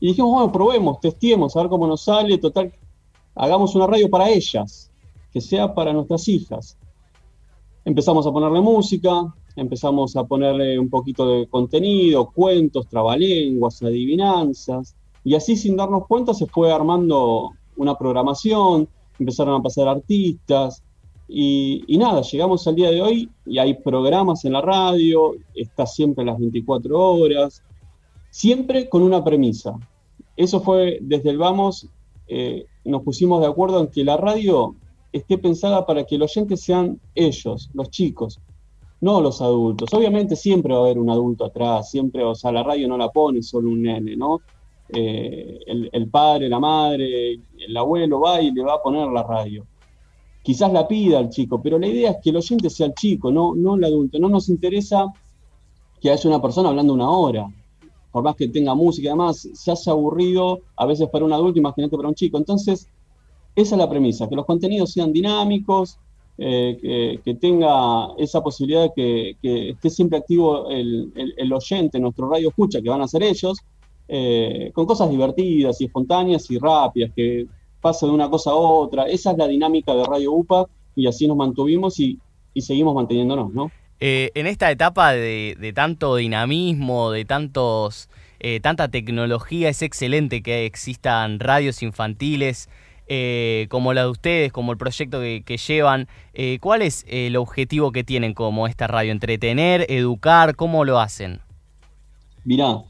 Y 0.01 0.09
dijimos, 0.09 0.33
bueno, 0.33 0.53
probemos, 0.53 1.01
testiemos, 1.01 1.57
a 1.57 1.61
ver 1.61 1.69
cómo 1.69 1.87
nos 1.87 2.03
sale, 2.03 2.39
total, 2.39 2.73
hagamos 3.35 3.75
una 3.75 3.87
radio 3.87 4.09
para 4.09 4.31
ellas, 4.31 4.91
que 5.33 5.41
sea 5.41 5.75
para 5.75 5.93
nuestras 5.93 6.29
hijas 6.29 6.79
empezamos 7.89 8.27
a 8.27 8.33
ponerle 8.33 8.61
música, 8.61 9.35
empezamos 9.57 10.15
a 10.15 10.25
ponerle 10.25 10.79
un 10.79 10.91
poquito 10.91 11.27
de 11.27 11.47
contenido, 11.47 12.31
cuentos, 12.31 12.87
trabalenguas, 12.87 13.83
adivinanzas, 13.83 14.95
y 15.25 15.35
así 15.35 15.57
sin 15.57 15.75
darnos 15.75 16.07
cuenta 16.07 16.35
se 16.35 16.47
fue 16.47 16.71
armando 16.71 17.53
una 17.77 17.97
programación, 17.97 18.87
empezaron 19.19 19.59
a 19.59 19.63
pasar 19.63 19.89
artistas, 19.89 20.83
y, 21.31 21.97
nada, 21.99 22.21
llegamos 22.21 22.67
al 22.67 22.75
día 22.75 22.91
de 22.91 23.01
hoy 23.01 23.31
y 23.47 23.59
hay 23.59 23.75
programas 23.75 24.45
en 24.45 24.53
la 24.53 24.61
radio, 24.61 25.33
está 25.55 25.87
siempre 25.87 26.25
a 26.25 26.27
las 26.27 26.39
24 26.39 26.99
horas, 26.99 27.63
siempre 28.29 28.89
con 28.91 29.03
una 29.03 29.25
premisa. 29.25 29.79
Eso 30.37 30.61
fue 30.61 30.99
desde 31.01 31.31
el 31.31 31.39
vamos, 31.39 31.89
eh, 32.29 32.67
nos 32.85 33.03
pusimos 33.03 33.41
de 33.41 33.47
acuerdo 33.47 33.81
en 33.81 33.89
que 33.89 34.05
la 34.05 34.19
radio 34.19 34.75
esté 35.13 35.39
pensada 35.39 35.85
para 35.87 36.05
que 36.05 36.19
los 36.19 36.37
oyentes 36.37 36.63
sean 36.63 37.01
ellos, 37.15 37.71
los 37.75 37.91
chicos, 37.91 38.41
no 39.01 39.21
los 39.21 39.41
adultos. 39.41 39.93
Obviamente 39.93 40.37
siempre 40.37 40.73
va 40.73 40.81
a 40.81 40.83
haber 40.83 40.99
un 40.99 41.11
adulto 41.11 41.45
atrás, 41.45 41.91
siempre, 41.91 42.25
o 42.25 42.35
sea, 42.35 42.53
la 42.53 42.63
radio 42.63 42.89
no 42.89 42.97
la 42.97 43.11
pone 43.11 43.43
solo 43.43 43.71
un 43.71 43.83
nene, 43.83 44.17
¿no? 44.17 44.41
Eh, 44.91 45.59
el, 45.67 46.09
padre, 46.09 46.49
la 46.49 46.59
madre, 46.59 47.35
el 47.59 47.77
abuelo 47.77 48.21
va 48.21 48.41
y 48.41 48.51
le 48.51 48.63
va 48.63 48.75
a 48.75 48.83
poner 48.83 49.09
la 49.09 49.23
radio. 49.23 49.67
Quizás 50.43 50.73
la 50.73 50.89
pida 50.89 51.19
al 51.19 51.29
chico, 51.29 51.61
pero 51.61 51.79
la 51.79 51.87
idea 51.87 52.13
es 52.13 52.17
que 52.23 52.31
el 52.31 52.37
oyente 52.37 52.71
sea 52.71 52.87
el 52.87 52.95
chico, 52.95 53.31
no, 53.31 53.55
no 53.55 53.77
el 53.77 53.85
adulto. 53.85 54.19
No 54.19 54.29
nos 54.29 54.49
interesa 54.49 55.13
que 56.01 56.11
haya 56.11 56.31
una 56.31 56.41
persona 56.41 56.71
hablando 56.71 56.95
una 56.95 57.11
hora, 57.11 57.47
por 58.11 58.23
más 58.23 58.35
que 58.35 58.49
tenga 58.49 58.75
música 58.75 59.09
y 59.09 59.11
demás, 59.11 59.47
se 59.53 59.71
hace 59.71 59.91
aburrido 59.91 60.61
a 60.77 60.87
veces 60.87 61.09
para 61.11 61.25
un 61.25 61.33
adulto, 61.33 61.59
imagínate 61.59 61.97
para 61.97 62.09
un 62.09 62.15
chico. 62.15 62.39
Entonces, 62.39 62.89
esa 63.63 63.75
es 63.75 63.79
la 63.79 63.91
premisa, 63.91 64.29
que 64.29 64.37
los 64.37 64.47
contenidos 64.47 64.93
sean 64.93 65.13
dinámicos, 65.13 65.99
eh, 66.39 67.19
que, 67.25 67.35
tenga 67.35 68.11
esa 68.17 68.41
posibilidad 68.41 68.83
de 68.95 69.37
que, 69.43 69.71
esté 69.71 69.91
siempre 69.91 70.19
activo 70.19 70.71
el, 70.71 71.53
oyente, 71.53 71.99
nuestro 71.99 72.31
radio 72.31 72.51
escucha, 72.51 72.81
que 72.81 72.89
van 72.89 73.03
a 73.03 73.09
ser 73.09 73.25
ellos, 73.25 73.59
eh, 74.07 74.71
con 74.73 74.87
cosas 74.87 75.11
divertidas 75.11 75.81
y 75.81 75.87
espontáneas 75.87 76.49
y 76.53 76.59
rápidas, 76.59 77.11
que 77.17 77.47
pase 77.81 78.07
de 78.07 78.13
una 78.13 78.31
cosa 78.31 78.51
a 78.51 78.55
otra. 78.55 79.09
Esa 79.09 79.33
es 79.33 79.39
la 79.39 79.49
dinámica 79.49 79.93
de 79.93 80.05
Radio 80.05 80.33
UPA 80.33 80.67
y 80.95 81.09
así 81.09 81.27
nos 81.27 81.37
mantuvimos 81.37 81.99
y, 81.99 82.17
seguimos 82.61 82.95
manteniéndonos, 82.95 83.53
¿no? 83.53 83.73
Eh, 84.01 84.31
en 84.35 84.47
esta 84.47 84.71
etapa 84.71 85.13
de, 85.13 85.73
tanto 85.75 86.15
dinamismo, 86.15 87.11
de 87.11 87.25
tantos, 87.25 88.09
tanta 88.63 88.89
tecnología, 88.89 89.69
es 89.69 89.83
excelente 89.83 90.43
que 90.43 90.67
existan 90.67 91.41
radios 91.41 91.83
infantiles 91.83 92.69
eh, 93.09 93.67
como 93.71 93.93
la 93.95 94.03
de 94.03 94.11
ustedes, 94.11 94.53
como 94.53 94.73
el 94.73 94.79
proyecto 94.79 95.21
que, 95.21 95.57
llevan, 95.67 96.09
eh, 96.35 96.59
¿cuál 96.61 96.83
es 96.83 97.07
el 97.09 97.37
objetivo 97.37 97.91
que 97.91 98.05
tienen 98.05 98.35
como 98.35 98.67
esta 98.67 98.87
radio? 98.87 99.13
¿Entretener, 99.13 99.87
educar? 99.89 100.57
¿Cómo 100.57 100.85
lo 100.85 101.01
hacen? 101.01 101.41
Mirá, 102.45 102.83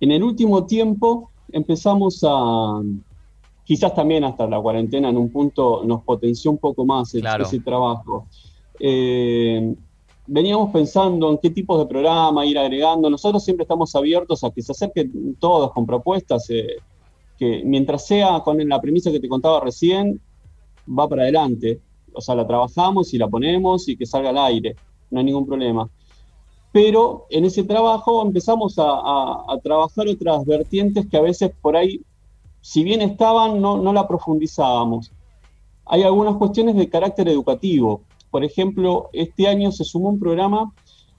en 0.00 0.10
el 0.10 0.22
último 0.22 0.64
tiempo 0.64 1.30
empezamos 1.52 2.24
a, 2.26 2.80
quizás 3.64 3.94
también 3.94 4.24
hasta 4.24 4.46
la 4.46 4.60
cuarentena 4.60 5.10
en 5.10 5.16
un 5.16 5.30
punto 5.30 5.82
nos 5.84 6.02
potenció 6.02 6.50
un 6.50 6.58
poco 6.58 6.84
más 6.84 7.14
ese 7.14 7.60
trabajo. 7.60 8.26
Eh, 8.80 9.74
veníamos 10.26 10.70
pensando 10.70 11.30
en 11.30 11.38
qué 11.38 11.50
tipos 11.50 11.78
de 11.78 11.86
programa 11.86 12.46
ir 12.46 12.58
agregando. 12.58 13.10
Nosotros 13.10 13.44
siempre 13.44 13.64
estamos 13.64 13.94
abiertos 13.94 14.42
a 14.44 14.50
que 14.50 14.62
se 14.62 14.72
acerquen 14.72 15.36
todos 15.38 15.72
con 15.72 15.84
propuestas 15.84 16.50
que 17.38 17.62
mientras 17.64 18.06
sea 18.06 18.40
con 18.40 18.66
la 18.68 18.80
premisa 18.80 19.10
que 19.10 19.20
te 19.20 19.28
contaba 19.28 19.60
recién, 19.60 20.20
va 20.88 21.08
para 21.08 21.22
adelante. 21.22 21.80
O 22.12 22.20
sea, 22.20 22.34
la 22.34 22.46
trabajamos 22.46 23.12
y 23.12 23.18
la 23.18 23.28
ponemos 23.28 23.88
y 23.88 23.96
que 23.96 24.06
salga 24.06 24.30
al 24.30 24.38
aire, 24.38 24.76
no 25.10 25.18
hay 25.18 25.26
ningún 25.26 25.46
problema. 25.46 25.88
Pero 26.72 27.26
en 27.30 27.44
ese 27.44 27.64
trabajo 27.64 28.22
empezamos 28.22 28.74
a, 28.78 29.58
trabajar 29.62 30.06
otras 30.08 30.44
vertientes 30.44 31.06
que 31.06 31.16
a 31.16 31.22
veces 31.22 31.50
por 31.60 31.76
ahí, 31.76 32.02
si 32.60 32.84
bien 32.84 33.00
estaban, 33.00 33.60
no, 33.60 33.78
no 33.78 33.92
la 33.92 34.06
profundizábamos. 34.06 35.12
Hay 35.86 36.02
algunas 36.02 36.36
cuestiones 36.36 36.76
de 36.76 36.88
carácter 36.88 37.28
educativo. 37.28 38.02
Por 38.30 38.44
ejemplo, 38.44 39.08
este 39.12 39.46
año 39.46 39.72
se 39.72 39.84
sumó 39.84 40.10
un 40.10 40.18
programa 40.18 40.72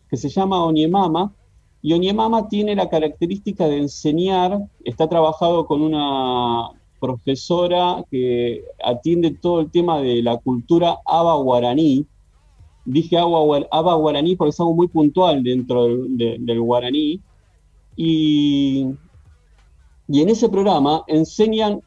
que 0.10 0.18
se 0.18 0.30
llama 0.30 0.64
Oniemama, 0.64 1.34
y 1.82 1.94
Onyemama 1.94 2.48
tiene 2.50 2.76
la 2.76 2.90
característica 2.90 3.68
de 3.68 3.78
enseñar, 3.78 4.60
está 4.84 5.08
trabajado 5.08 5.68
con 5.68 5.82
una 5.82 6.70
profesora 7.00 8.04
que 8.10 8.64
atiende 8.84 9.32
todo 9.32 9.62
el 9.62 9.70
tema 9.70 10.00
de 10.02 10.24
la 10.24 10.38
cultura 10.38 10.98
aba 11.06 11.36
guaraní. 11.36 12.06
Dije 12.86 13.18
aba 13.18 13.96
guaraní 13.96 14.36
porque 14.36 14.50
es 14.50 14.60
algo 14.60 14.74
muy 14.74 14.88
puntual 14.88 15.44
dentro 15.44 15.86
del, 15.88 16.62
guaraní. 16.62 17.22
Y, 17.96 18.88
y 20.08 20.22
en 20.22 20.30
ese 20.30 20.50
programa 20.50 21.04
enseñan 21.08 21.82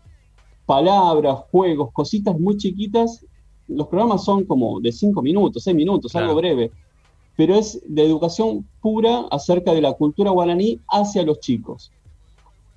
palabras, 0.66 1.40
juegos, 1.50 1.90
cositas 1.92 2.38
muy 2.38 2.56
chiquitas. 2.56 3.26
Los 3.66 3.88
programas 3.88 4.25
son 4.25 4.44
como 4.44 4.80
de 4.80 4.92
cinco 4.92 5.20
minutos, 5.23 5.64
seis 5.64 5.76
minutos, 5.76 6.14
algo 6.14 6.37
breve 6.37 6.70
pero 7.40 7.54
es 7.54 7.80
de 7.87 8.04
educación 8.04 8.68
pura 8.82 9.20
acerca 9.30 9.73
de 9.73 9.80
la 9.80 9.94
cultura 9.94 10.30
guaraní 10.30 10.78
hacia 10.88 11.23
los 11.23 11.40
chicos. 11.40 11.90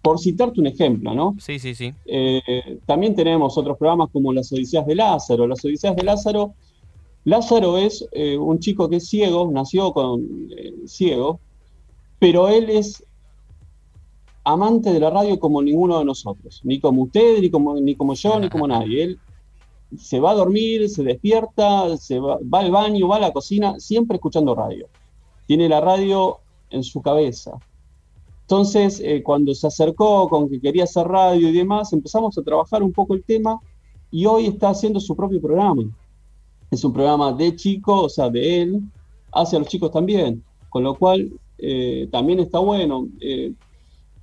Por 0.01 0.19
citarte 0.19 0.61
un 0.61 0.67
ejemplo, 0.67 1.13
¿no? 1.13 1.35
Sí, 1.37 1.59
sí, 1.59 1.75
sí. 1.75 1.93
Eh, 2.05 2.79
también 2.85 3.13
tenemos 3.13 3.57
otros 3.57 3.77
programas 3.77 4.09
como 4.13 4.31
Las 4.31 4.53
Odiseas 4.53 4.87
de 4.87 4.95
Lázaro. 4.95 5.47
Las 5.47 5.65
Odiseas 5.65 5.97
de 5.97 6.03
Lázaro, 6.03 6.53
Lázaro 7.25 7.77
es 7.77 8.07
eh, 8.13 8.37
un 8.37 8.59
chico 8.59 8.87
que 8.87 8.95
es 8.95 9.09
ciego, 9.09 9.51
nació 9.51 9.91
con 9.91 10.21
eh, 10.57 10.71
ciego, 10.85 11.41
pero 12.17 12.47
él 12.47 12.69
es 12.69 13.03
amante 14.45 14.93
de 14.93 14.99
la 15.01 15.09
radio 15.09 15.37
como 15.39 15.61
ninguno 15.61 15.99
de 15.99 16.05
nosotros, 16.05 16.61
ni 16.63 16.79
como 16.79 17.01
usted, 17.01 17.41
ni 17.41 17.49
como, 17.49 17.75
ni 17.81 17.95
como 17.95 18.13
yo, 18.13 18.39
ni 18.39 18.47
como 18.47 18.65
nadie. 18.65 19.03
Él 19.03 19.19
se 19.97 20.19
va 20.19 20.31
a 20.31 20.35
dormir, 20.35 20.89
se 20.89 21.03
despierta, 21.03 21.97
se 21.97 22.19
va, 22.19 22.37
al 22.51 22.71
baño, 22.71 23.07
va 23.07 23.17
a 23.17 23.21
la 23.21 23.33
cocina, 23.33 23.79
siempre 23.79 24.15
escuchando 24.15 24.55
radio. 24.55 24.87
Tiene 25.47 25.69
la 25.69 25.81
radio 25.81 26.39
en 26.69 26.83
su 26.83 27.01
cabeza. 27.01 27.51
Entonces, 28.41 29.01
eh, 29.03 29.23
cuando 29.23 29.53
se 29.55 29.67
acercó 29.67 30.27
con 30.29 30.49
que 30.49 30.59
quería 30.59 30.83
hacer 30.83 31.07
radio 31.07 31.49
y 31.49 31.53
demás, 31.53 31.93
empezamos 31.93 32.37
a 32.37 32.43
trabajar 32.43 32.83
un 32.83 32.91
poco 32.91 33.13
el 33.13 33.23
tema 33.23 33.59
y 34.11 34.25
hoy 34.25 34.47
está 34.47 34.69
haciendo 34.69 34.99
su 34.99 35.15
propio 35.15 35.41
programa. 35.41 35.83
Es 36.69 36.83
un 36.83 36.93
programa 36.93 37.31
de 37.33 37.55
chico, 37.55 38.03
o 38.03 38.09
sea, 38.09 38.29
de 38.29 38.61
él, 38.61 38.81
hacia 39.31 39.59
los 39.59 39.67
chicos 39.67 39.91
también, 39.91 40.43
con 40.69 40.83
lo 40.83 40.95
cual 40.95 41.31
eh, 41.57 42.07
también 42.11 42.39
está 42.39 42.59
bueno. 42.59 43.07
Eh, 43.19 43.53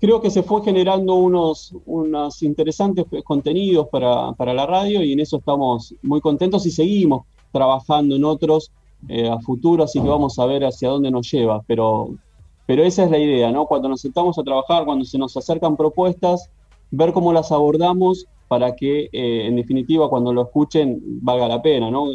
creo 0.00 0.21
que 0.21 0.30
se 0.30 0.42
fue 0.42 0.62
generando 0.62 1.14
unos, 1.14 1.75
unos 1.85 2.42
interesantes 2.42 3.04
contenidos 3.23 3.88
para, 3.88 4.35
la 4.54 4.66
radio 4.66 5.04
y 5.04 5.12
en 5.12 5.21
eso 5.21 5.37
estamos 5.37 5.95
muy 6.02 6.21
contentos 6.21 6.64
y 6.66 6.71
seguimos 6.71 7.26
trabajando 7.52 8.16
en 8.16 8.25
otros 8.25 8.73
eh, 9.09 9.28
a 9.28 9.38
futuro, 9.40 9.85
así 9.85 10.00
que 10.00 10.09
vamos 10.09 10.38
a 10.38 10.47
ver 10.47 10.64
hacia 10.64 10.88
dónde 10.88 11.11
nos 11.11 11.30
lleva. 11.30 11.62
Pero, 11.66 12.11
pero 12.66 12.83
esa 12.83 13.04
es 13.04 13.11
la 13.11 13.19
idea, 13.19 13.52
¿no? 13.52 13.66
Cuando 13.66 13.88
nos 13.88 14.00
sentamos 14.00 14.38
a 14.38 14.42
trabajar, 14.42 14.85
cuando 14.85 15.04
se 15.04 15.19
nos 15.19 15.37
acercan 15.37 15.76
propuestas, 15.76 16.50
ver 16.90 17.12
cómo 17.12 17.33
las 17.33 17.52
abordamos 17.52 18.26
para 18.49 18.75
que, 18.75 19.11
eh, 19.12 19.47
en 19.47 19.57
definitiva, 19.57 20.09
cuando 20.09 20.33
lo 20.33 20.42
escuchen, 20.42 21.00
valga 21.23 21.47
la 21.47 21.61
pena, 21.61 21.90
¿no? 21.90 22.09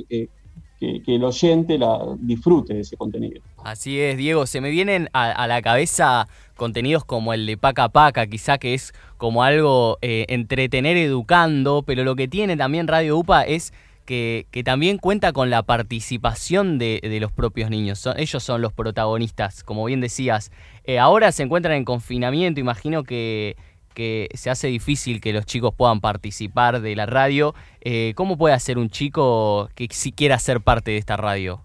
Que, 0.79 1.01
el 1.08 1.24
oyente 1.24 1.77
la 1.77 2.00
disfrute 2.20 2.74
de 2.74 2.82
ese 2.82 2.98
contenido. 2.98 3.41
Así 3.63 4.00
es, 4.00 4.17
Diego. 4.17 4.46
Se 4.46 4.62
me 4.62 4.70
vienen 4.70 5.10
a, 5.13 5.48
la 5.48 5.62
cabeza 5.62 6.27
contenidos 6.55 7.03
como 7.05 7.34
el 7.34 7.46
de 7.46 7.58
Paca 7.58 7.89
Paca, 7.89 8.27
quizá 8.27 8.58
que 8.58 8.74
es 8.74 8.94
como 9.17 9.44
algo 9.44 9.98
eh, 10.01 10.25
entretener 10.29 10.98
educando, 10.98 11.84
pero 11.86 12.03
lo 12.03 12.15
que 12.15 12.27
tiene 12.27 12.58
también 12.58 12.88
Radio 12.88 13.17
UPA 13.17 13.44
es 13.44 13.74
que, 14.05 14.62
también 14.63 14.98
cuenta 14.98 15.34
con 15.34 15.50
la 15.50 15.63
participación 15.63 16.77
de, 16.77 17.17
los 17.20 17.32
propios 17.32 17.70
niños. 17.70 18.08
ellos 18.17 18.44
son 18.44 18.62
los 18.62 18.72
protagonistas, 18.72 19.63
como 19.63 19.86
bien 19.86 20.01
decías. 20.01 20.51
Eh, 20.84 21.00
ahora 21.00 21.32
se 21.32 21.44
encuentran 21.44 21.75
en 21.75 21.86
confinamiento, 21.86 22.60
imagino 22.60 23.03
que 23.03 23.58
que 23.95 24.29
se 24.35 24.51
hace 24.51 24.67
difícil 24.67 25.19
que 25.19 25.33
los 25.33 25.47
chicos 25.47 25.73
puedan 25.75 26.01
participar 26.01 26.81
de 26.81 26.95
la 26.95 27.07
radio. 27.07 27.55
Eh, 27.81 28.13
¿Cómo 28.15 28.37
puede 28.37 28.53
hacer 28.53 28.77
un 28.77 28.89
chico 28.89 29.69
que 29.73 29.87
si 29.89 30.11
quiera 30.11 30.37
ser 30.37 30.61
parte 30.61 30.91
de 30.91 30.97
esta 30.97 31.17
radio? 31.17 31.61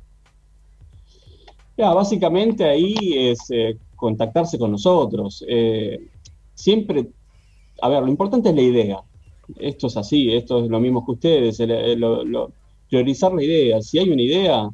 Ya, 1.77 1.93
básicamente 1.93 2.65
ahí 2.65 2.95
es 3.15 3.51
eh, 3.51 3.77
contactarse 3.97 4.59
con 4.59 4.71
nosotros. 4.71 5.45
Eh, 5.47 5.99
siempre, 6.55 7.09
a 7.83 7.89
ver, 7.91 8.03
lo 8.03 8.09
importante 8.09 8.49
es 8.49 8.55
la 8.55 8.63
idea. 8.63 9.01
Esto 9.59 9.89
es 9.89 9.97
así, 9.99 10.33
esto 10.33 10.65
es 10.65 10.71
lo 10.71 10.81
mismo 10.81 11.05
que 11.05 11.13
ustedes, 11.13 11.59
priorizar 12.89 13.33
la 13.33 13.43
idea. 13.43 13.83
Si 13.83 13.99
hay 13.99 14.09
una 14.09 14.23
idea, 14.23 14.71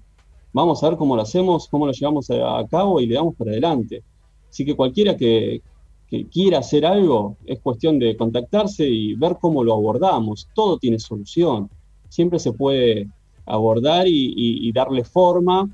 vamos 0.53 0.83
a 0.83 0.91
ver 0.91 0.99
cómo 0.99 1.17
lo 1.17 1.23
hacemos, 1.23 1.67
cómo 1.69 1.87
lo 1.87 1.93
llevamos 1.93 2.31
a 2.31 2.65
cabo 2.71 3.01
y 3.01 3.07
le 3.07 3.15
damos 3.15 3.35
para 3.35 3.53
adelante. 3.53 4.03
Así 4.51 4.65
que 4.65 4.75
cualquiera 4.75 5.17
que, 5.17 5.63
que 6.09 6.27
quiera 6.27 6.59
hacer 6.59 6.87
algo, 6.87 7.37
es 7.47 7.61
cuestión 7.61 7.99
de 7.99 8.17
contactarse 8.17 8.89
y 8.89 9.15
ver 9.15 9.37
cómo 9.41 9.65
lo 9.65 9.75
abordamos. 9.75 10.49
Todo 10.55 10.79
tiene 10.79 10.99
solución. 10.99 11.69
Siempre 12.09 12.39
se 12.39 12.53
puede 12.53 13.09
abordar 13.45 14.07
y, 14.09 14.73
darle 14.73 15.05
forma 15.05 15.69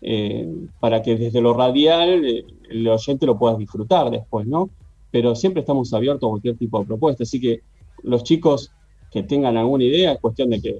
eh, 0.00 0.48
para 0.80 1.02
que 1.02 1.16
desde 1.16 1.40
lo 1.40 1.54
radial 1.54 2.24
eh, 2.24 2.44
el 2.70 2.88
oyente 2.88 3.26
lo 3.26 3.38
pueda 3.38 3.56
disfrutar 3.56 4.10
después, 4.10 4.46
¿no? 4.46 4.70
Pero 5.10 5.34
siempre 5.34 5.60
estamos 5.60 5.92
abiertos 5.92 6.26
a 6.26 6.30
cualquier 6.30 6.56
tipo 6.56 6.80
de 6.80 6.86
propuesta. 6.86 7.22
Así 7.24 7.40
que 7.40 7.60
los 8.02 8.24
chicos 8.24 8.72
que 9.10 9.22
tengan 9.22 9.56
alguna 9.56 9.84
idea, 9.84 10.12
es 10.12 10.20
cuestión 10.20 10.50
de 10.50 10.60
que 10.60 10.78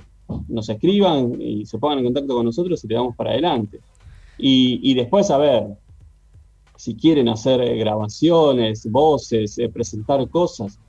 nos 0.48 0.68
escriban 0.68 1.40
y 1.40 1.66
se 1.66 1.78
pongan 1.78 1.98
en 1.98 2.04
contacto 2.04 2.34
con 2.34 2.46
nosotros 2.46 2.82
y 2.82 2.88
le 2.88 2.94
damos 2.94 3.14
para 3.14 3.30
adelante. 3.30 3.80
Y, 4.38 4.80
y 4.82 4.94
después, 4.94 5.30
a 5.30 5.38
ver, 5.38 5.76
si 6.82 6.96
quieren 6.96 7.28
hacer 7.28 7.60
eh, 7.60 7.76
grabaciones, 7.76 8.90
voces, 8.90 9.56
eh, 9.56 9.68
presentar 9.68 10.28
cosas, 10.28 10.80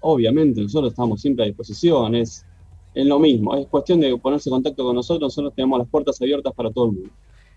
obviamente 0.00 0.62
nosotros 0.62 0.92
estamos 0.92 1.20
siempre 1.20 1.44
a 1.44 1.48
disposición, 1.48 2.14
es, 2.14 2.46
es 2.94 3.06
lo 3.06 3.18
mismo, 3.18 3.54
es 3.54 3.66
cuestión 3.66 4.00
de 4.00 4.16
ponerse 4.16 4.48
en 4.48 4.54
contacto 4.54 4.82
con 4.82 4.94
nosotros, 4.96 5.26
nosotros 5.26 5.52
tenemos 5.54 5.78
las 5.78 5.88
puertas 5.88 6.18
abiertas 6.22 6.54
para 6.54 6.70
todo 6.70 6.86
el 6.86 6.92
mundo. 6.92 7.10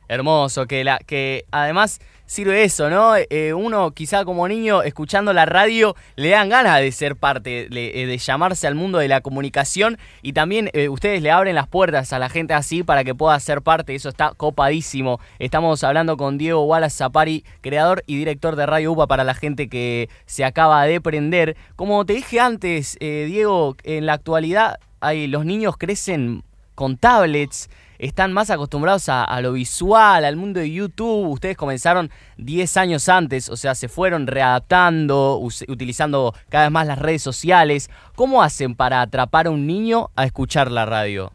Hermoso, 0.07 0.65
que, 0.67 1.45
además 1.51 1.99
sirve 2.25 2.63
eso, 2.63 2.89
¿no? 2.89 3.13
Eh, 3.15 3.53
uno 3.53 3.91
quizá 3.91 4.25
como 4.25 4.47
niño 4.47 4.81
escuchando 4.81 5.33
la 5.33 5.45
radio 5.45 5.95
le 6.15 6.29
dan 6.29 6.49
ganas 6.49 6.79
de 6.79 6.91
ser 6.91 7.15
parte, 7.15 7.67
de, 7.69 8.13
eh, 8.13 8.17
llamarse 8.17 8.65
al 8.65 8.75
mundo 8.75 8.97
de 8.97 9.07
la 9.07 9.21
comunicación 9.21 9.97
y 10.21 10.33
también 10.33 10.69
eh, 10.73 10.89
ustedes 10.89 11.21
le 11.21 11.31
abren 11.31 11.55
las 11.55 11.67
puertas 11.67 12.11
a 12.13 12.19
la 12.19 12.29
gente 12.29 12.53
así 12.53 12.83
para 12.83 13.03
que 13.03 13.13
pueda 13.13 13.39
ser 13.39 13.61
parte, 13.61 13.93
eso 13.93 14.09
está 14.09 14.33
copadísimo. 14.35 15.19
Estamos 15.39 15.83
hablando 15.83 16.17
con 16.17 16.37
Diego 16.37 16.63
Wallace 16.63 16.97
Zapari, 16.97 17.43
creador 17.61 18.03
y 18.07 18.17
director 18.17 18.55
de 18.55 18.65
Radio 18.65 18.93
UPA 18.93 19.07
para 19.07 19.23
la 19.23 19.33
gente 19.33 19.69
que 19.69 20.09
se 20.25 20.45
acaba 20.45 20.85
de 20.85 21.01
prender. 21.01 21.55
Como 21.75 22.05
te 22.05 22.13
dije 22.13 22.39
antes, 22.39 22.97
Diego, 22.99 23.75
en 23.83 24.05
la 24.05 24.13
actualidad 24.13 24.79
hay, 25.01 25.27
los 25.27 25.45
niños 25.45 25.77
crecen 25.77 26.43
con 26.75 26.97
tablets 26.97 27.69
están 28.03 28.33
más 28.33 28.49
acostumbrados 28.49 29.07
a, 29.07 29.39
lo 29.41 29.53
visual, 29.53 30.25
al 30.25 30.35
mundo 30.35 30.59
de 30.59 30.71
YouTube. 30.71 31.29
Ustedes 31.29 31.55
comenzaron 31.55 32.09
10 32.37 32.77
años 32.77 33.07
antes, 33.07 33.49
o 33.49 33.55
sea, 33.55 33.75
se 33.75 33.87
fueron 33.87 34.27
readaptando, 34.27 35.39
utilizando 35.39 36.33
cada 36.49 36.65
vez 36.65 36.71
más 36.71 36.87
las 36.87 36.99
redes 36.99 37.21
sociales. 37.21 37.89
¿Cómo 38.15 38.43
hacen 38.43 38.75
para 38.75 39.01
atrapar 39.01 39.47
a 39.47 39.51
un 39.51 39.65
niño 39.65 40.09
a 40.15 40.25
escuchar 40.25 40.69
la 40.69 40.85
radio? 40.85 41.31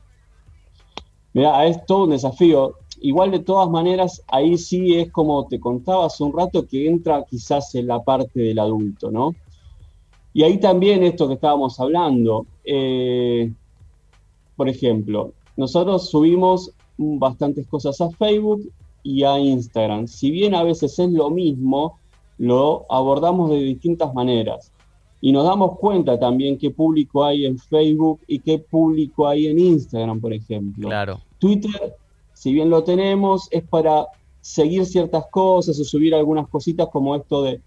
Mira, 1.32 1.66
es 1.66 1.84
todo 1.86 2.04
un 2.04 2.10
desafío. 2.10 2.74
Igual 3.00 3.30
de 3.30 3.38
todas 3.38 3.70
maneras, 3.70 4.22
ahí 4.28 4.58
sí 4.58 4.96
es 4.96 5.10
como 5.10 5.46
te 5.46 5.58
contaba 5.58 6.06
hace 6.06 6.22
un 6.22 6.36
rato 6.36 6.66
que 6.66 6.86
entra 6.86 7.24
quizás 7.24 7.74
en 7.76 7.86
la 7.86 8.02
parte 8.02 8.40
del 8.40 8.58
adulto, 8.58 9.10
¿no? 9.10 9.34
Y 10.34 10.42
ahí 10.42 10.58
también 10.58 11.02
esto 11.02 11.28
que 11.28 11.34
estábamos 11.34 11.80
hablando, 11.80 12.46
eh, 12.64 13.50
por 14.56 14.68
ejemplo, 14.68 15.32
nosotros 15.58 16.08
subimos 16.08 16.72
bastantes 16.96 17.66
cosas 17.66 18.00
a 18.00 18.08
Facebook 18.10 18.70
y 19.02 19.24
a 19.24 19.40
Instagram. 19.40 20.06
Si 20.06 20.30
bien 20.30 20.54
a 20.54 20.62
veces 20.62 20.96
es 21.00 21.10
lo 21.10 21.30
mismo, 21.30 21.98
lo 22.38 22.86
abordamos 22.88 23.50
de 23.50 23.56
distintas 23.56 24.14
maneras. 24.14 24.72
Y 25.20 25.32
nos 25.32 25.44
damos 25.44 25.76
cuenta 25.78 26.16
también 26.16 26.58
qué 26.58 26.70
público 26.70 27.24
hay 27.24 27.44
en 27.44 27.58
Facebook 27.58 28.20
y 28.28 28.38
qué 28.38 28.60
público 28.60 29.26
hay 29.26 29.48
en 29.48 29.58
Instagram, 29.58 30.20
por 30.20 30.32
ejemplo. 30.32 30.88
Claro. 30.88 31.20
Twitter, 31.40 31.96
si 32.34 32.52
bien 32.52 32.70
lo 32.70 32.84
tenemos, 32.84 33.48
es 33.50 33.64
para 33.64 34.06
seguir 34.40 34.86
ciertas 34.86 35.24
cosas 35.28 35.78
o 35.80 35.84
subir 35.84 36.14
algunas 36.14 36.46
cositas 36.46 36.86
como 36.92 37.16
esto 37.16 37.42
de, 37.42 37.60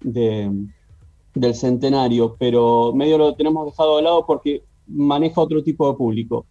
del 0.00 1.54
centenario, 1.54 2.34
pero 2.40 2.92
medio 2.92 3.18
lo 3.18 3.36
tenemos 3.36 3.66
dejado 3.66 3.98
de 3.98 4.02
lado 4.02 4.26
porque 4.26 4.64
maneja 4.88 5.40
otro 5.40 5.62
tipo 5.62 5.88
de 5.88 5.96
público. 5.96 6.44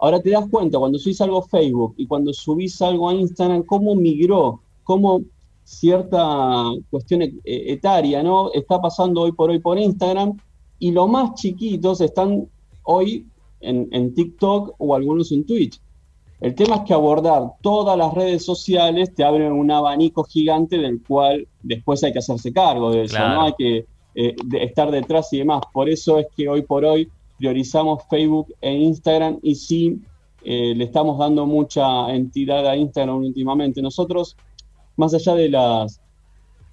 Ahora 0.00 0.20
te 0.20 0.30
das 0.30 0.48
cuenta 0.48 0.78
cuando 0.78 0.98
subís 0.98 1.20
algo 1.20 1.38
a 1.38 1.42
Facebook 1.42 1.94
y 1.98 2.06
cuando 2.06 2.32
subís 2.32 2.80
algo 2.80 3.10
a 3.10 3.14
Instagram, 3.14 3.64
cómo 3.64 3.94
migró, 3.94 4.60
cómo 4.82 5.20
cierta 5.62 6.64
cuestión 6.90 7.22
e-, 7.22 7.32
etaria, 7.44 8.22
¿no? 8.22 8.50
Está 8.52 8.80
pasando 8.80 9.20
hoy 9.20 9.32
por 9.32 9.50
hoy 9.50 9.58
por 9.58 9.78
Instagram 9.78 10.38
y 10.78 10.90
los 10.90 11.08
más 11.08 11.34
chiquitos 11.34 12.00
están 12.00 12.48
hoy 12.84 13.26
en, 13.60 13.88
en, 13.92 14.14
TikTok 14.14 14.74
o 14.78 14.94
algunos 14.94 15.30
en 15.32 15.44
Twitch. 15.44 15.78
El 16.40 16.54
tema 16.54 16.76
es 16.76 16.82
que 16.82 16.94
abordar 16.94 17.52
todas 17.60 17.98
las 17.98 18.14
redes 18.14 18.42
sociales 18.42 19.14
te 19.14 19.22
abren 19.22 19.52
un 19.52 19.70
abanico 19.70 20.24
gigante 20.24 20.78
del 20.78 21.02
cual 21.06 21.46
después 21.62 22.02
hay 22.02 22.12
que 22.14 22.20
hacerse 22.20 22.50
cargo 22.54 22.90
de 22.90 23.02
eso, 23.02 23.18
¿no? 23.18 23.42
Hay 23.42 23.52
que 23.58 23.84
eh, 24.14 24.34
estar 24.60 24.90
detrás 24.90 25.30
y 25.34 25.38
demás. 25.38 25.60
Por 25.70 25.90
eso 25.90 26.18
es 26.18 26.26
que 26.34 26.48
hoy 26.48 26.62
por 26.62 26.86
hoy 26.86 27.10
priorizamos 27.40 28.02
Facebook 28.10 28.54
e 28.60 28.70
Instagram 28.70 29.38
y 29.42 29.54
sí 29.54 29.98
eh, 30.44 30.74
le 30.76 30.84
estamos 30.84 31.18
dando 31.18 31.46
mucha 31.46 32.14
entidad 32.14 32.66
a 32.66 32.76
Instagram 32.76 33.16
últimamente. 33.16 33.80
Nosotros 33.80 34.36
más 34.96 35.14
allá 35.14 35.34
de 35.34 35.48
las 35.48 36.02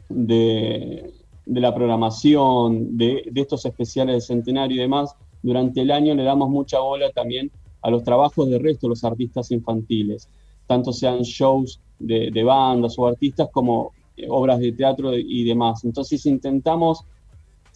de, 0.10 1.14
la 1.46 1.74
programación, 1.74 2.98
de, 2.98 3.32
estos 3.34 3.66
especiales 3.66 4.16
de 4.16 4.22
centenario 4.22 4.76
y 4.76 4.80
demás, 4.82 5.16
durante 5.42 5.82
el 5.82 5.92
año 5.92 6.14
le 6.16 6.24
damos 6.24 6.50
mucha 6.50 6.80
bola 6.80 7.10
también 7.12 7.50
a 7.82 7.90
los 7.90 8.04
trabajos 8.04 8.50
de 8.50 8.60
resto 8.60 8.88
de 8.88 8.90
los 8.90 9.06
artistas 9.06 9.50
infantiles, 9.52 10.28
tanto 10.68 10.92
sean 10.92 11.22
shows 11.22 11.80
de, 11.98 12.44
bandas 12.44 13.00
o 13.00 13.08
artistas 13.08 13.48
como 13.54 13.94
eh, 14.18 14.28
obras 14.30 14.60
de 14.60 14.74
teatro 14.74 15.16
y 15.16 15.46
demás. 15.46 15.86
Entonces 15.86 16.26
intentamos 16.26 17.06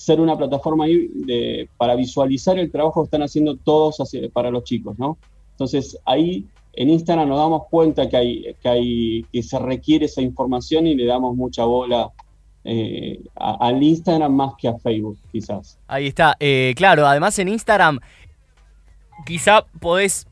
ser 0.01 0.19
una 0.19 0.37
plataforma 0.37 0.85
ahí 0.85 1.67
para 1.77 1.95
visualizar 1.95 2.57
el 2.57 2.71
trabajo 2.71 3.01
que 3.01 3.05
están 3.05 3.23
haciendo 3.23 3.55
todos 3.57 3.97
para 4.33 4.49
los 4.49 4.63
chicos, 4.63 4.97
¿no? 4.97 5.17
Entonces 5.51 5.97
ahí 6.05 6.45
en 6.73 6.89
Instagram 6.89 7.27
nos 7.27 7.37
damos 7.37 7.63
cuenta 7.69 8.09
que, 8.09 8.17
hay, 8.17 8.55
que, 8.61 8.69
hay, 8.69 9.25
que 9.31 9.43
se 9.43 9.59
requiere 9.59 10.05
esa 10.05 10.21
información 10.21 10.87
y 10.87 10.95
le 10.95 11.05
damos 11.05 11.35
mucha 11.35 11.65
bola 11.65 12.09
eh, 12.63 13.19
al 13.35 13.81
Instagram 13.81 14.33
más 14.33 14.53
que 14.57 14.67
a 14.67 14.77
Facebook, 14.77 15.17
quizás. 15.31 15.77
Ahí 15.87 16.07
está, 16.07 16.35
eh, 16.39 16.73
claro, 16.75 17.05
además 17.07 17.37
en 17.39 17.49
Instagram 17.49 17.99
quizá 19.25 19.65
podés 19.79 20.27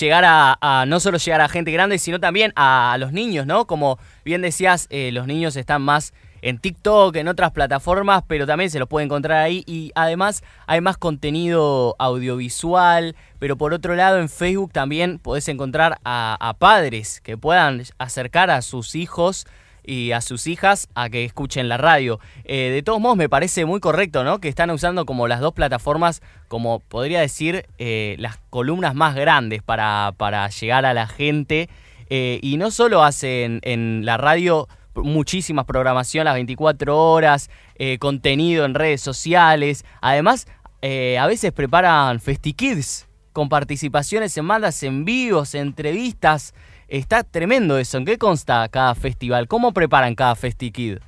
llegar 0.00 0.24
a, 0.26 0.84
no 0.86 1.00
solo 1.00 1.18
llegar 1.18 1.40
a 1.40 1.48
gente 1.48 1.72
grande, 1.72 1.98
sino 1.98 2.20
también 2.20 2.52
a, 2.56 2.96
los 2.98 3.12
niños, 3.12 3.46
¿no? 3.46 3.66
Como 3.66 3.98
bien 4.24 4.42
decías, 4.42 4.86
eh, 4.90 5.10
los 5.12 5.26
niños 5.26 5.56
están 5.56 5.82
más 5.82 6.14
en 6.42 6.58
TikTok, 6.58 7.16
en 7.16 7.28
otras 7.28 7.52
plataformas, 7.52 8.24
pero 8.26 8.46
también 8.46 8.68
se 8.68 8.80
los 8.80 8.88
puede 8.88 9.06
encontrar 9.06 9.38
ahí 9.38 9.62
y 9.66 9.92
además 9.94 10.42
hay 10.66 10.80
más 10.80 10.98
contenido 10.98 11.94
audiovisual, 11.98 13.14
pero 13.38 13.56
por 13.56 13.72
otro 13.72 13.94
lado 13.94 14.18
en 14.18 14.28
Facebook 14.28 14.72
también 14.72 15.18
podés 15.18 15.48
encontrar 15.48 15.98
a, 16.04 16.56
padres 16.58 17.20
que 17.20 17.38
puedan 17.38 17.82
acercar 17.98 18.50
a 18.50 18.60
sus 18.60 18.94
hijos 18.94 19.46
y 19.84 20.12
a 20.12 20.20
sus 20.20 20.46
hijas 20.46 20.88
a 20.94 21.08
que 21.08 21.24
escuchen 21.24 21.68
la 21.68 21.76
radio. 21.76 22.20
Eh, 22.44 22.70
de 22.70 22.82
todos 22.82 23.00
modos, 23.00 23.16
me 23.16 23.28
parece 23.28 23.64
muy 23.64 23.80
correcto, 23.80 24.22
¿no? 24.22 24.38
Que 24.38 24.48
están 24.48 24.70
usando 24.70 25.06
como 25.06 25.26
las 25.26 25.40
dos 25.40 25.54
plataformas, 25.54 26.22
como 26.48 26.80
podría 26.80 27.20
decir, 27.20 27.66
eh, 27.78 28.16
las 28.18 28.36
columnas 28.50 28.94
más 28.94 29.14
grandes 29.14 29.62
para, 29.62 30.12
para 30.16 30.48
llegar 30.48 30.84
a 30.84 30.94
la 30.94 31.06
gente. 31.06 31.68
Eh, 32.10 32.38
y 32.42 32.58
no 32.58 32.70
solo 32.70 33.02
hacen 33.02 33.60
en 33.62 34.04
la 34.04 34.18
radio 34.18 34.68
muchísimas 34.96 35.64
programación 35.64 36.24
las 36.24 36.34
24 36.34 36.98
horas, 36.98 37.50
eh, 37.76 37.98
contenido 37.98 38.64
en 38.64 38.74
redes 38.74 39.00
sociales. 39.00 39.84
Además, 40.00 40.46
eh, 40.82 41.18
a 41.18 41.26
veces 41.26 41.52
preparan 41.52 42.20
FestiKids 42.20 43.08
con 43.32 43.48
participaciones 43.48 44.36
en 44.36 44.46
bandas 44.46 44.82
en 44.82 45.04
vivos, 45.04 45.54
entrevistas. 45.54 46.54
Está 46.88 47.24
tremendo 47.24 47.78
eso. 47.78 47.98
¿En 47.98 48.04
qué 48.04 48.18
consta 48.18 48.68
cada 48.68 48.94
festival? 48.94 49.48
¿Cómo 49.48 49.72
preparan 49.72 50.14
cada 50.14 50.34
FestiKid? 50.34 50.98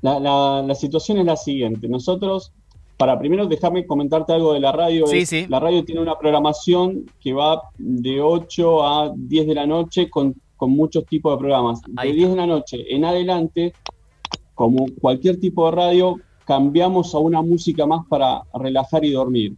La, 0.00 0.18
la, 0.18 0.74
situación 0.74 1.18
es 1.18 1.26
la 1.26 1.36
siguiente. 1.36 1.88
Nosotros, 1.88 2.52
para 2.96 3.18
primero 3.18 3.46
dejarme 3.46 3.86
comentarte 3.86 4.32
algo 4.32 4.52
de 4.54 4.60
la 4.60 4.72
radio. 4.72 5.06
Sí, 5.06 5.26
sí. 5.26 5.46
La 5.48 5.60
radio 5.60 5.84
tiene 5.84 6.00
una 6.00 6.18
programación 6.18 7.06
que 7.20 7.32
va 7.32 7.62
de 7.78 8.20
8 8.20 8.86
a 8.86 9.12
10 9.14 9.46
de 9.46 9.54
la 9.54 9.66
noche 9.66 10.08
con 10.08 10.34
con 10.58 10.72
muchos 10.72 11.06
tipos 11.06 11.32
de 11.32 11.38
programas. 11.38 11.80
De 11.86 12.12
10 12.12 12.30
de 12.30 12.36
la 12.36 12.46
noche 12.46 12.94
en 12.94 13.06
adelante, 13.06 13.72
como 14.54 14.86
cualquier 15.00 15.40
tipo 15.40 15.64
de 15.66 15.76
radio, 15.76 16.16
cambiamos 16.44 17.14
a 17.14 17.18
una 17.18 17.40
música 17.40 17.86
más 17.86 18.04
para 18.06 18.42
relajar 18.52 19.04
y 19.04 19.12
dormir. 19.12 19.56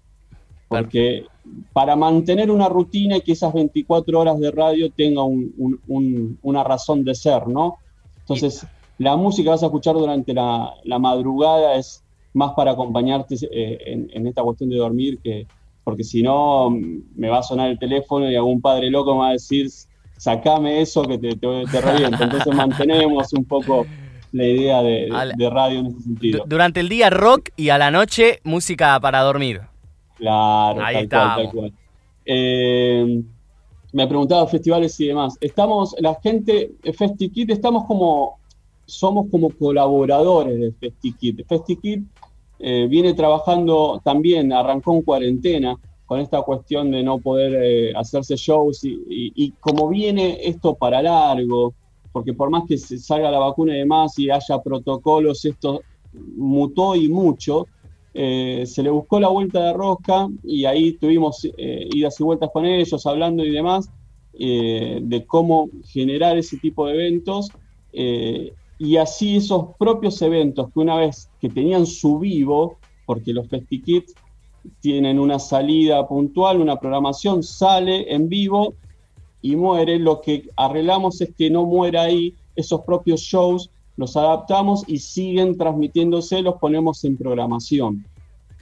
Porque 0.68 1.24
para 1.72 1.96
mantener 1.96 2.50
una 2.50 2.68
rutina 2.68 3.16
y 3.16 3.22
que 3.22 3.32
esas 3.32 3.52
24 3.52 4.20
horas 4.20 4.38
de 4.38 4.52
radio 4.52 4.90
tenga 4.90 5.22
una 5.24 6.62
razón 6.62 7.02
de 7.02 7.14
ser, 7.16 7.48
¿no? 7.48 7.78
Entonces, 8.20 8.64
la 8.98 9.16
música 9.16 9.46
que 9.46 9.50
vas 9.50 9.62
a 9.64 9.66
escuchar 9.66 9.94
durante 9.94 10.32
la, 10.32 10.74
madrugada 11.00 11.74
es 11.74 12.04
más 12.34 12.52
para 12.52 12.72
acompañarte 12.72 13.34
eh, 13.50 13.78
en, 13.86 14.08
en, 14.12 14.26
esta 14.28 14.42
cuestión 14.42 14.70
de 14.70 14.76
dormir 14.76 15.18
que 15.18 15.48
porque 15.82 16.04
si 16.04 16.22
no 16.22 16.70
me 16.70 17.28
va 17.28 17.38
a 17.38 17.42
sonar 17.42 17.70
el 17.70 17.78
teléfono 17.78 18.30
y 18.30 18.36
algún 18.36 18.60
padre 18.60 18.90
loco 18.90 19.14
me 19.14 19.20
va 19.20 19.28
a 19.30 19.32
decir 19.32 19.68
sacame 20.20 20.82
eso 20.82 21.02
que 21.04 21.16
te, 21.16 21.34
te, 21.34 21.80
revienta. 21.80 22.24
Entonces 22.24 22.54
mantenemos 22.54 23.32
un 23.32 23.46
poco 23.46 23.86
la 24.32 24.44
idea 24.44 24.82
de, 24.82 25.50
radio 25.50 25.80
en 25.80 25.86
ese 25.86 26.00
sentido. 26.02 26.44
Durante 26.46 26.80
el 26.80 26.90
día 26.90 27.08
rock 27.08 27.48
y 27.56 27.70
a 27.70 27.78
la 27.78 27.90
noche 27.90 28.40
música 28.44 29.00
para 29.00 29.20
dormir. 29.22 29.62
Claro, 30.16 30.84
Ahí 30.84 31.08
cual, 31.08 31.72
eh, 32.26 33.22
me 33.94 34.06
preguntaba 34.06 34.46
festivales 34.46 35.00
y 35.00 35.06
demás. 35.06 35.38
Estamos, 35.40 35.96
la 35.98 36.14
gente, 36.22 36.72
FestiKit, 36.82 37.48
estamos 37.48 37.86
como, 37.86 38.38
somos 38.84 39.26
como 39.30 39.48
colaboradores 39.48 40.60
de 40.60 40.72
FestiKit. 40.72 41.46
FestiKit 41.48 42.04
eh, 42.58 42.86
viene 42.90 43.14
trabajando 43.14 44.02
también, 44.04 44.52
arrancó 44.52 44.94
en 44.94 45.00
cuarentena, 45.00 45.76
con 46.10 46.18
esta 46.18 46.42
cuestión 46.42 46.90
de 46.90 47.04
no 47.04 47.20
poder 47.20 47.62
eh, 47.62 47.92
hacerse 47.94 48.34
shows 48.34 48.80
y, 48.82 49.52
como 49.60 49.88
viene 49.88 50.40
esto 50.42 50.74
para 50.74 51.00
largo, 51.00 51.72
porque 52.10 52.34
por 52.34 52.50
más 52.50 52.64
que 52.66 52.78
se 52.78 52.98
salga 52.98 53.30
la 53.30 53.38
vacuna 53.38 53.76
y 53.76 53.78
demás 53.78 54.18
y 54.18 54.28
haya 54.28 54.60
protocolos, 54.60 55.44
esto 55.44 55.82
mutó 56.34 56.96
y 56.96 57.08
mucho, 57.08 57.68
eh, 58.12 58.64
se 58.66 58.82
le 58.82 58.90
buscó 58.90 59.20
la 59.20 59.28
vuelta 59.28 59.66
de 59.66 59.72
rosca 59.72 60.26
y 60.42 60.64
ahí 60.64 60.94
tuvimos 60.94 61.46
eh, 61.56 61.88
idas 61.94 62.18
y 62.18 62.24
vueltas 62.24 62.50
con 62.52 62.66
ellos, 62.66 63.06
hablando 63.06 63.44
y 63.44 63.52
demás, 63.52 63.88
de 64.32 65.24
cómo 65.28 65.70
generar 65.84 66.36
ese 66.36 66.56
tipo 66.56 66.88
de 66.88 66.94
eventos. 66.94 67.50
y 67.92 68.96
así 68.96 69.36
esos 69.36 69.76
propios 69.78 70.20
eventos 70.22 70.72
que 70.72 70.80
una 70.80 70.96
vez 70.96 71.30
que 71.40 71.50
tenían 71.50 71.86
su 71.86 72.18
vivo, 72.18 72.78
porque 73.06 73.32
los 73.32 73.48
FestiKits 73.48 74.12
tienen 74.80 75.18
una 75.18 75.38
salida 75.38 76.06
puntual, 76.06 76.60
una 76.60 76.76
programación, 76.76 77.42
sale 77.42 78.12
en 78.12 78.28
vivo 78.28 78.74
y 79.42 79.56
muere. 79.56 79.98
Lo 79.98 80.20
que 80.20 80.48
arreglamos 80.56 81.20
es 81.20 81.32
que 81.36 81.50
no 81.50 81.64
muera 81.64 82.02
ahí 82.02 82.34
esos 82.56 82.82
propios 82.82 83.20
shows, 83.20 83.70
los 83.96 84.16
adaptamos 84.16 84.84
y 84.86 84.98
siguen 84.98 85.56
transmitiéndose, 85.56 86.42
los 86.42 86.56
ponemos 86.56 87.04
en 87.04 87.16
programación. 87.16 88.04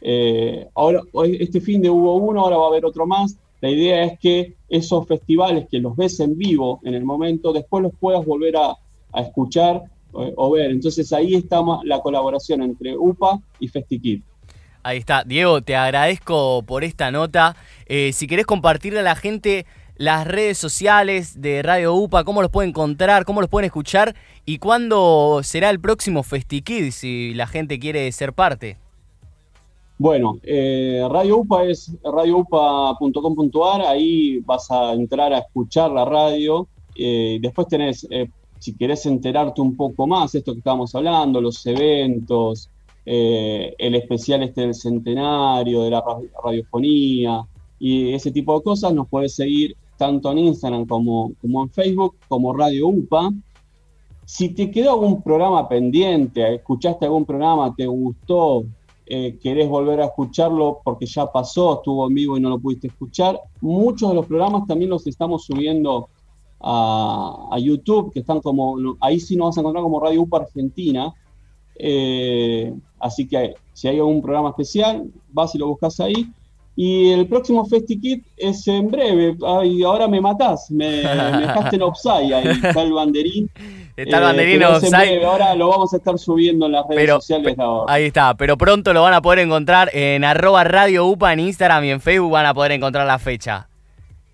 Eh, 0.00 0.68
ahora, 0.74 1.02
este 1.24 1.60
fin 1.60 1.82
de 1.82 1.90
hubo 1.90 2.16
uno, 2.16 2.40
ahora 2.40 2.56
va 2.56 2.64
a 2.64 2.68
haber 2.68 2.84
otro 2.84 3.06
más. 3.06 3.36
La 3.60 3.70
idea 3.70 4.04
es 4.04 4.18
que 4.20 4.54
esos 4.68 5.06
festivales 5.06 5.66
que 5.68 5.80
los 5.80 5.96
ves 5.96 6.20
en 6.20 6.36
vivo 6.38 6.80
en 6.84 6.94
el 6.94 7.04
momento, 7.04 7.52
después 7.52 7.82
los 7.82 7.92
puedas 7.98 8.24
volver 8.24 8.56
a, 8.56 8.76
escuchar 9.14 9.82
eh, 10.20 10.32
o, 10.36 10.50
ver. 10.50 10.70
Entonces 10.70 11.12
ahí 11.12 11.34
está 11.34 11.62
la 11.84 12.00
colaboración 12.00 12.62
entre 12.62 12.96
UPA 12.96 13.40
y 13.58 13.68
FestiKit. 13.68 14.22
Ahí 14.82 14.98
está. 14.98 15.24
Diego, 15.24 15.60
te 15.62 15.76
agradezco 15.76 16.62
por 16.62 16.84
esta 16.84 17.10
nota. 17.10 17.56
Eh, 17.86 18.12
si 18.12 18.26
querés 18.26 18.46
compartirle 18.46 19.00
a 19.00 19.02
la 19.02 19.16
gente 19.16 19.66
las 19.96 20.26
redes 20.26 20.56
sociales 20.56 21.40
de 21.40 21.62
Radio 21.62 21.94
UPA, 21.94 22.22
cómo 22.24 22.40
los 22.42 22.50
pueden 22.50 22.70
encontrar, 22.70 23.24
cómo 23.24 23.40
los 23.40 23.50
pueden 23.50 23.66
escuchar 23.66 24.14
y 24.44 24.58
cuándo 24.58 25.40
será 25.42 25.70
el 25.70 25.80
próximo 25.80 26.22
FestiKid 26.22 26.92
si 26.92 27.34
la 27.34 27.48
gente 27.48 27.78
quiere 27.80 28.10
ser 28.12 28.32
parte. 28.32 28.76
Bueno, 29.98 30.38
eh, 30.44 31.04
Radio 31.10 31.38
UPA 31.38 31.64
es 31.64 31.92
radioupa.com.ar, 32.04 33.80
ahí 33.80 34.38
vas 34.40 34.70
a 34.70 34.92
entrar 34.92 35.32
a 35.32 35.38
escuchar 35.38 35.90
la 35.90 36.04
radio. 36.04 36.68
Eh, 36.94 37.38
después 37.40 37.66
tenés, 37.66 38.06
si 38.60 38.76
querés 38.76 39.04
enterarte 39.06 39.60
un 39.60 39.76
poco 39.76 40.06
más, 40.06 40.36
esto 40.36 40.52
que 40.52 40.58
estábamos 40.58 40.94
hablando, 40.94 41.40
los 41.40 41.66
eventos, 41.66 42.70
el 43.10 43.94
especial 43.94 44.42
este 44.42 44.62
del 44.62 44.74
centenario, 44.74 45.82
de 45.82 45.90
la 45.90 46.04
radiofonía 46.44 47.46
y 47.78 48.12
ese 48.12 48.30
tipo 48.30 48.58
de 48.58 48.64
cosas, 48.64 48.92
nos 48.92 49.08
puedes 49.08 49.34
seguir 49.34 49.76
tanto 49.96 50.30
en 50.32 50.38
Instagram 50.38 50.86
como, 50.86 51.32
como 51.40 51.62
en 51.62 51.70
Facebook, 51.70 52.16
como 52.28 52.54
Radio 52.54 52.88
UPA. 52.88 53.30
Si 54.24 54.50
te 54.50 54.70
quedó 54.70 54.92
algún 54.92 55.22
programa 55.22 55.68
pendiente, 55.68 56.54
escuchaste 56.54 57.06
algún 57.06 57.24
programa, 57.24 57.74
te 57.74 57.86
gustó, 57.86 58.64
eh, 59.06 59.38
querés 59.42 59.68
volver 59.68 60.00
a 60.00 60.06
escucharlo 60.06 60.80
porque 60.84 61.06
ya 61.06 61.30
pasó, 61.32 61.76
estuvo 61.76 62.06
en 62.06 62.14
vivo 62.14 62.36
y 62.36 62.40
no 62.40 62.50
lo 62.50 62.58
pudiste 62.58 62.88
escuchar, 62.88 63.40
muchos 63.60 64.10
de 64.10 64.16
los 64.16 64.26
programas 64.26 64.66
también 64.66 64.90
los 64.90 65.06
estamos 65.06 65.44
subiendo 65.44 66.08
a, 66.60 67.56
YouTube, 67.58 68.12
que 68.12 68.20
están 68.20 68.40
como, 68.40 68.76
ahí 69.00 69.18
sí 69.18 69.34
nos 69.36 69.48
vas 69.48 69.58
a 69.58 69.60
encontrar 69.60 69.82
como 69.82 70.00
Radio 70.00 70.22
UPA 70.22 70.38
Argentina. 70.38 71.14
Eh, 71.78 72.72
así 72.98 73.26
que 73.26 73.54
si 73.72 73.88
hay 73.88 73.98
algún 73.98 74.20
programa 74.20 74.50
especial, 74.50 75.04
vas 75.30 75.54
y 75.54 75.58
lo 75.58 75.68
buscas 75.68 76.00
ahí. 76.00 76.28
Y 76.74 77.10
el 77.10 77.26
próximo 77.26 77.64
FestiKit 77.64 78.24
es 78.36 78.68
en 78.68 78.88
breve. 78.88 79.36
Ay, 79.44 79.82
ahora 79.82 80.06
me 80.06 80.20
matás, 80.20 80.70
me, 80.70 81.02
me 81.02 81.40
dejaste 81.40 81.74
en 81.74 81.82
offside, 81.82 82.32
ahí 82.32 82.46
está 82.62 82.82
el 82.82 82.92
banderín. 82.92 83.50
Está 83.96 84.18
el 84.18 84.22
banderín 84.22 84.62
eh, 84.62 85.24
Ahora 85.24 85.56
lo 85.56 85.70
vamos 85.70 85.92
a 85.92 85.96
estar 85.96 86.16
subiendo 86.20 86.66
en 86.66 86.72
las 86.72 86.86
redes 86.86 87.10
sociales. 87.10 87.56
ahí 87.88 88.04
está, 88.04 88.34
pero 88.34 88.56
pronto 88.56 88.92
lo 88.92 89.02
van 89.02 89.14
a 89.14 89.20
poder 89.20 89.40
encontrar 89.40 89.90
en 89.92 90.22
arroba 90.22 90.62
Radio 90.62 91.06
UPA 91.06 91.32
en 91.32 91.40
Instagram 91.40 91.84
y 91.84 91.90
en 91.90 92.00
Facebook 92.00 92.30
van 92.30 92.46
a 92.46 92.54
poder 92.54 92.70
encontrar 92.70 93.08
la 93.08 93.18
fecha. 93.18 93.68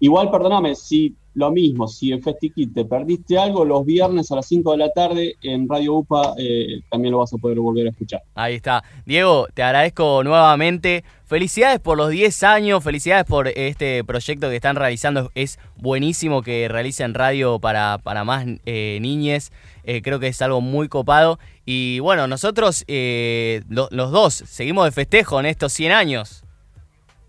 Igual, 0.00 0.30
perdóname, 0.30 0.74
si 0.74 1.14
lo 1.34 1.50
mismo, 1.50 1.88
si 1.88 2.12
en 2.12 2.22
FestiKit 2.22 2.72
te 2.72 2.84
perdiste 2.84 3.36
algo, 3.36 3.64
los 3.64 3.84
viernes 3.84 4.30
a 4.30 4.36
las 4.36 4.46
5 4.46 4.72
de 4.72 4.78
la 4.78 4.90
tarde 4.90 5.36
en 5.42 5.68
Radio 5.68 5.94
UPA 5.94 6.34
eh, 6.38 6.80
también 6.90 7.12
lo 7.12 7.18
vas 7.18 7.32
a 7.32 7.38
poder 7.38 7.58
volver 7.58 7.88
a 7.88 7.90
escuchar. 7.90 8.22
Ahí 8.34 8.54
está. 8.54 8.84
Diego, 9.04 9.48
te 9.52 9.62
agradezco 9.62 10.22
nuevamente. 10.22 11.04
Felicidades 11.26 11.80
por 11.80 11.96
los 11.96 12.10
10 12.10 12.42
años, 12.44 12.84
felicidades 12.84 13.24
por 13.24 13.48
este 13.48 14.04
proyecto 14.04 14.48
que 14.48 14.56
están 14.56 14.76
realizando. 14.76 15.32
Es 15.34 15.58
buenísimo 15.76 16.42
que 16.42 16.68
realicen 16.68 17.14
radio 17.14 17.58
para, 17.58 17.98
para 17.98 18.22
más 18.22 18.46
eh, 18.66 18.98
niñes. 19.00 19.50
Eh, 19.82 20.02
creo 20.02 20.20
que 20.20 20.28
es 20.28 20.40
algo 20.40 20.60
muy 20.60 20.88
copado. 20.88 21.40
Y 21.66 21.98
bueno, 21.98 22.28
nosotros, 22.28 22.84
los 22.86 24.10
dos, 24.12 24.34
seguimos 24.34 24.84
de 24.84 24.92
festejo 24.92 25.40
en 25.40 25.46
estos 25.46 25.72
100 25.72 25.92
años 25.92 26.43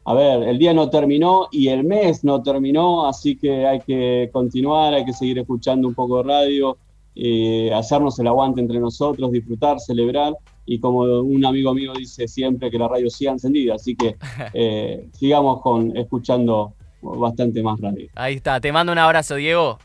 a 0.07 0.13
ver, 0.13 0.43
el 0.43 0.59
día 0.59 0.71
no 0.73 0.89
terminó 0.89 1.47
y 1.51 1.69
el 1.69 1.83
mes 1.83 2.23
no 2.23 2.43
terminó, 2.43 3.07
así 3.07 3.35
que 3.35 3.65
hay 3.65 3.79
que 3.79 4.29
continuar, 4.31 4.93
hay 4.93 5.03
que 5.03 5.13
seguir 5.13 5.39
escuchando 5.39 5.87
un 5.87 5.95
poco 5.95 6.17
de 6.17 6.23
radio, 6.23 6.77
eh, 7.15 7.73
hacernos 7.73 8.19
el 8.19 8.27
aguante 8.27 8.61
entre 8.61 8.79
nosotros, 8.79 9.31
disfrutar, 9.31 9.79
celebrar 9.79 10.33
y 10.63 10.79
como 10.79 10.99
un 10.99 11.43
amigo 11.43 11.73
mío 11.73 11.93
dice 11.97 12.27
siempre 12.27 12.69
que 12.69 12.77
la 12.77 12.87
radio 12.87 13.09
siga 13.09 13.31
encendida, 13.31 13.75
así 13.75 13.95
que 13.95 14.15
eh, 14.53 15.07
sigamos 15.11 15.61
con 15.61 15.97
escuchando 15.97 16.73
bastante 17.01 17.63
más 17.63 17.79
radio. 17.81 18.07
Ahí 18.13 18.35
está, 18.35 18.59
te 18.59 18.71
mando 18.71 18.91
un 18.91 18.99
abrazo, 18.99 19.35
Diego. 19.35 19.79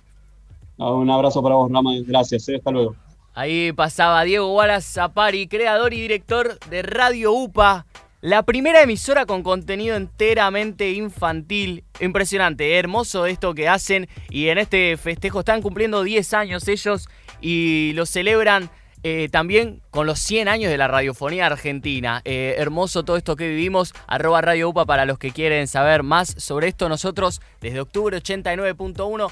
Ah, 0.78 0.92
un 0.92 1.08
abrazo 1.08 1.42
para 1.42 1.54
vos, 1.54 1.72
Rama, 1.72 1.92
gracias, 2.06 2.46
eh, 2.50 2.56
hasta 2.56 2.70
luego. 2.70 2.94
Ahí 3.32 3.72
pasaba 3.72 4.22
Diego 4.24 4.54
Wallace 4.54 4.92
Zapari, 4.92 5.46
creador 5.46 5.94
y 5.94 6.00
director 6.00 6.58
de 6.68 6.82
Radio 6.82 7.32
UPA. 7.32 7.86
La 8.22 8.42
primera 8.42 8.82
emisora 8.82 9.24
con 9.24 9.42
contenido 9.42 9.96
enteramente 9.96 10.90
infantil. 10.90 11.84
Impresionante, 12.00 12.78
hermoso 12.78 13.24
esto 13.24 13.54
que 13.54 13.66
hacen. 13.66 14.10
Y 14.28 14.48
en 14.48 14.58
este 14.58 14.98
festejo 14.98 15.38
están 15.38 15.62
cumpliendo 15.62 16.02
10 16.02 16.34
años 16.34 16.68
ellos 16.68 17.08
y 17.40 17.92
lo 17.94 18.04
celebran 18.04 18.68
eh, 19.02 19.30
también 19.32 19.80
con 19.90 20.06
los 20.06 20.18
100 20.18 20.48
años 20.48 20.70
de 20.70 20.76
la 20.76 20.86
radiofonía 20.86 21.46
argentina. 21.46 22.20
Eh, 22.26 22.56
hermoso 22.58 23.04
todo 23.04 23.16
esto 23.16 23.36
que 23.36 23.48
vivimos. 23.48 23.94
Arroba 24.06 24.42
Radio 24.42 24.68
UPA 24.68 24.84
para 24.84 25.06
los 25.06 25.18
que 25.18 25.30
quieren 25.30 25.66
saber 25.66 26.02
más 26.02 26.34
sobre 26.36 26.68
esto. 26.68 26.90
Nosotros 26.90 27.40
desde 27.62 27.80
octubre 27.80 28.18
89.1 28.18 29.28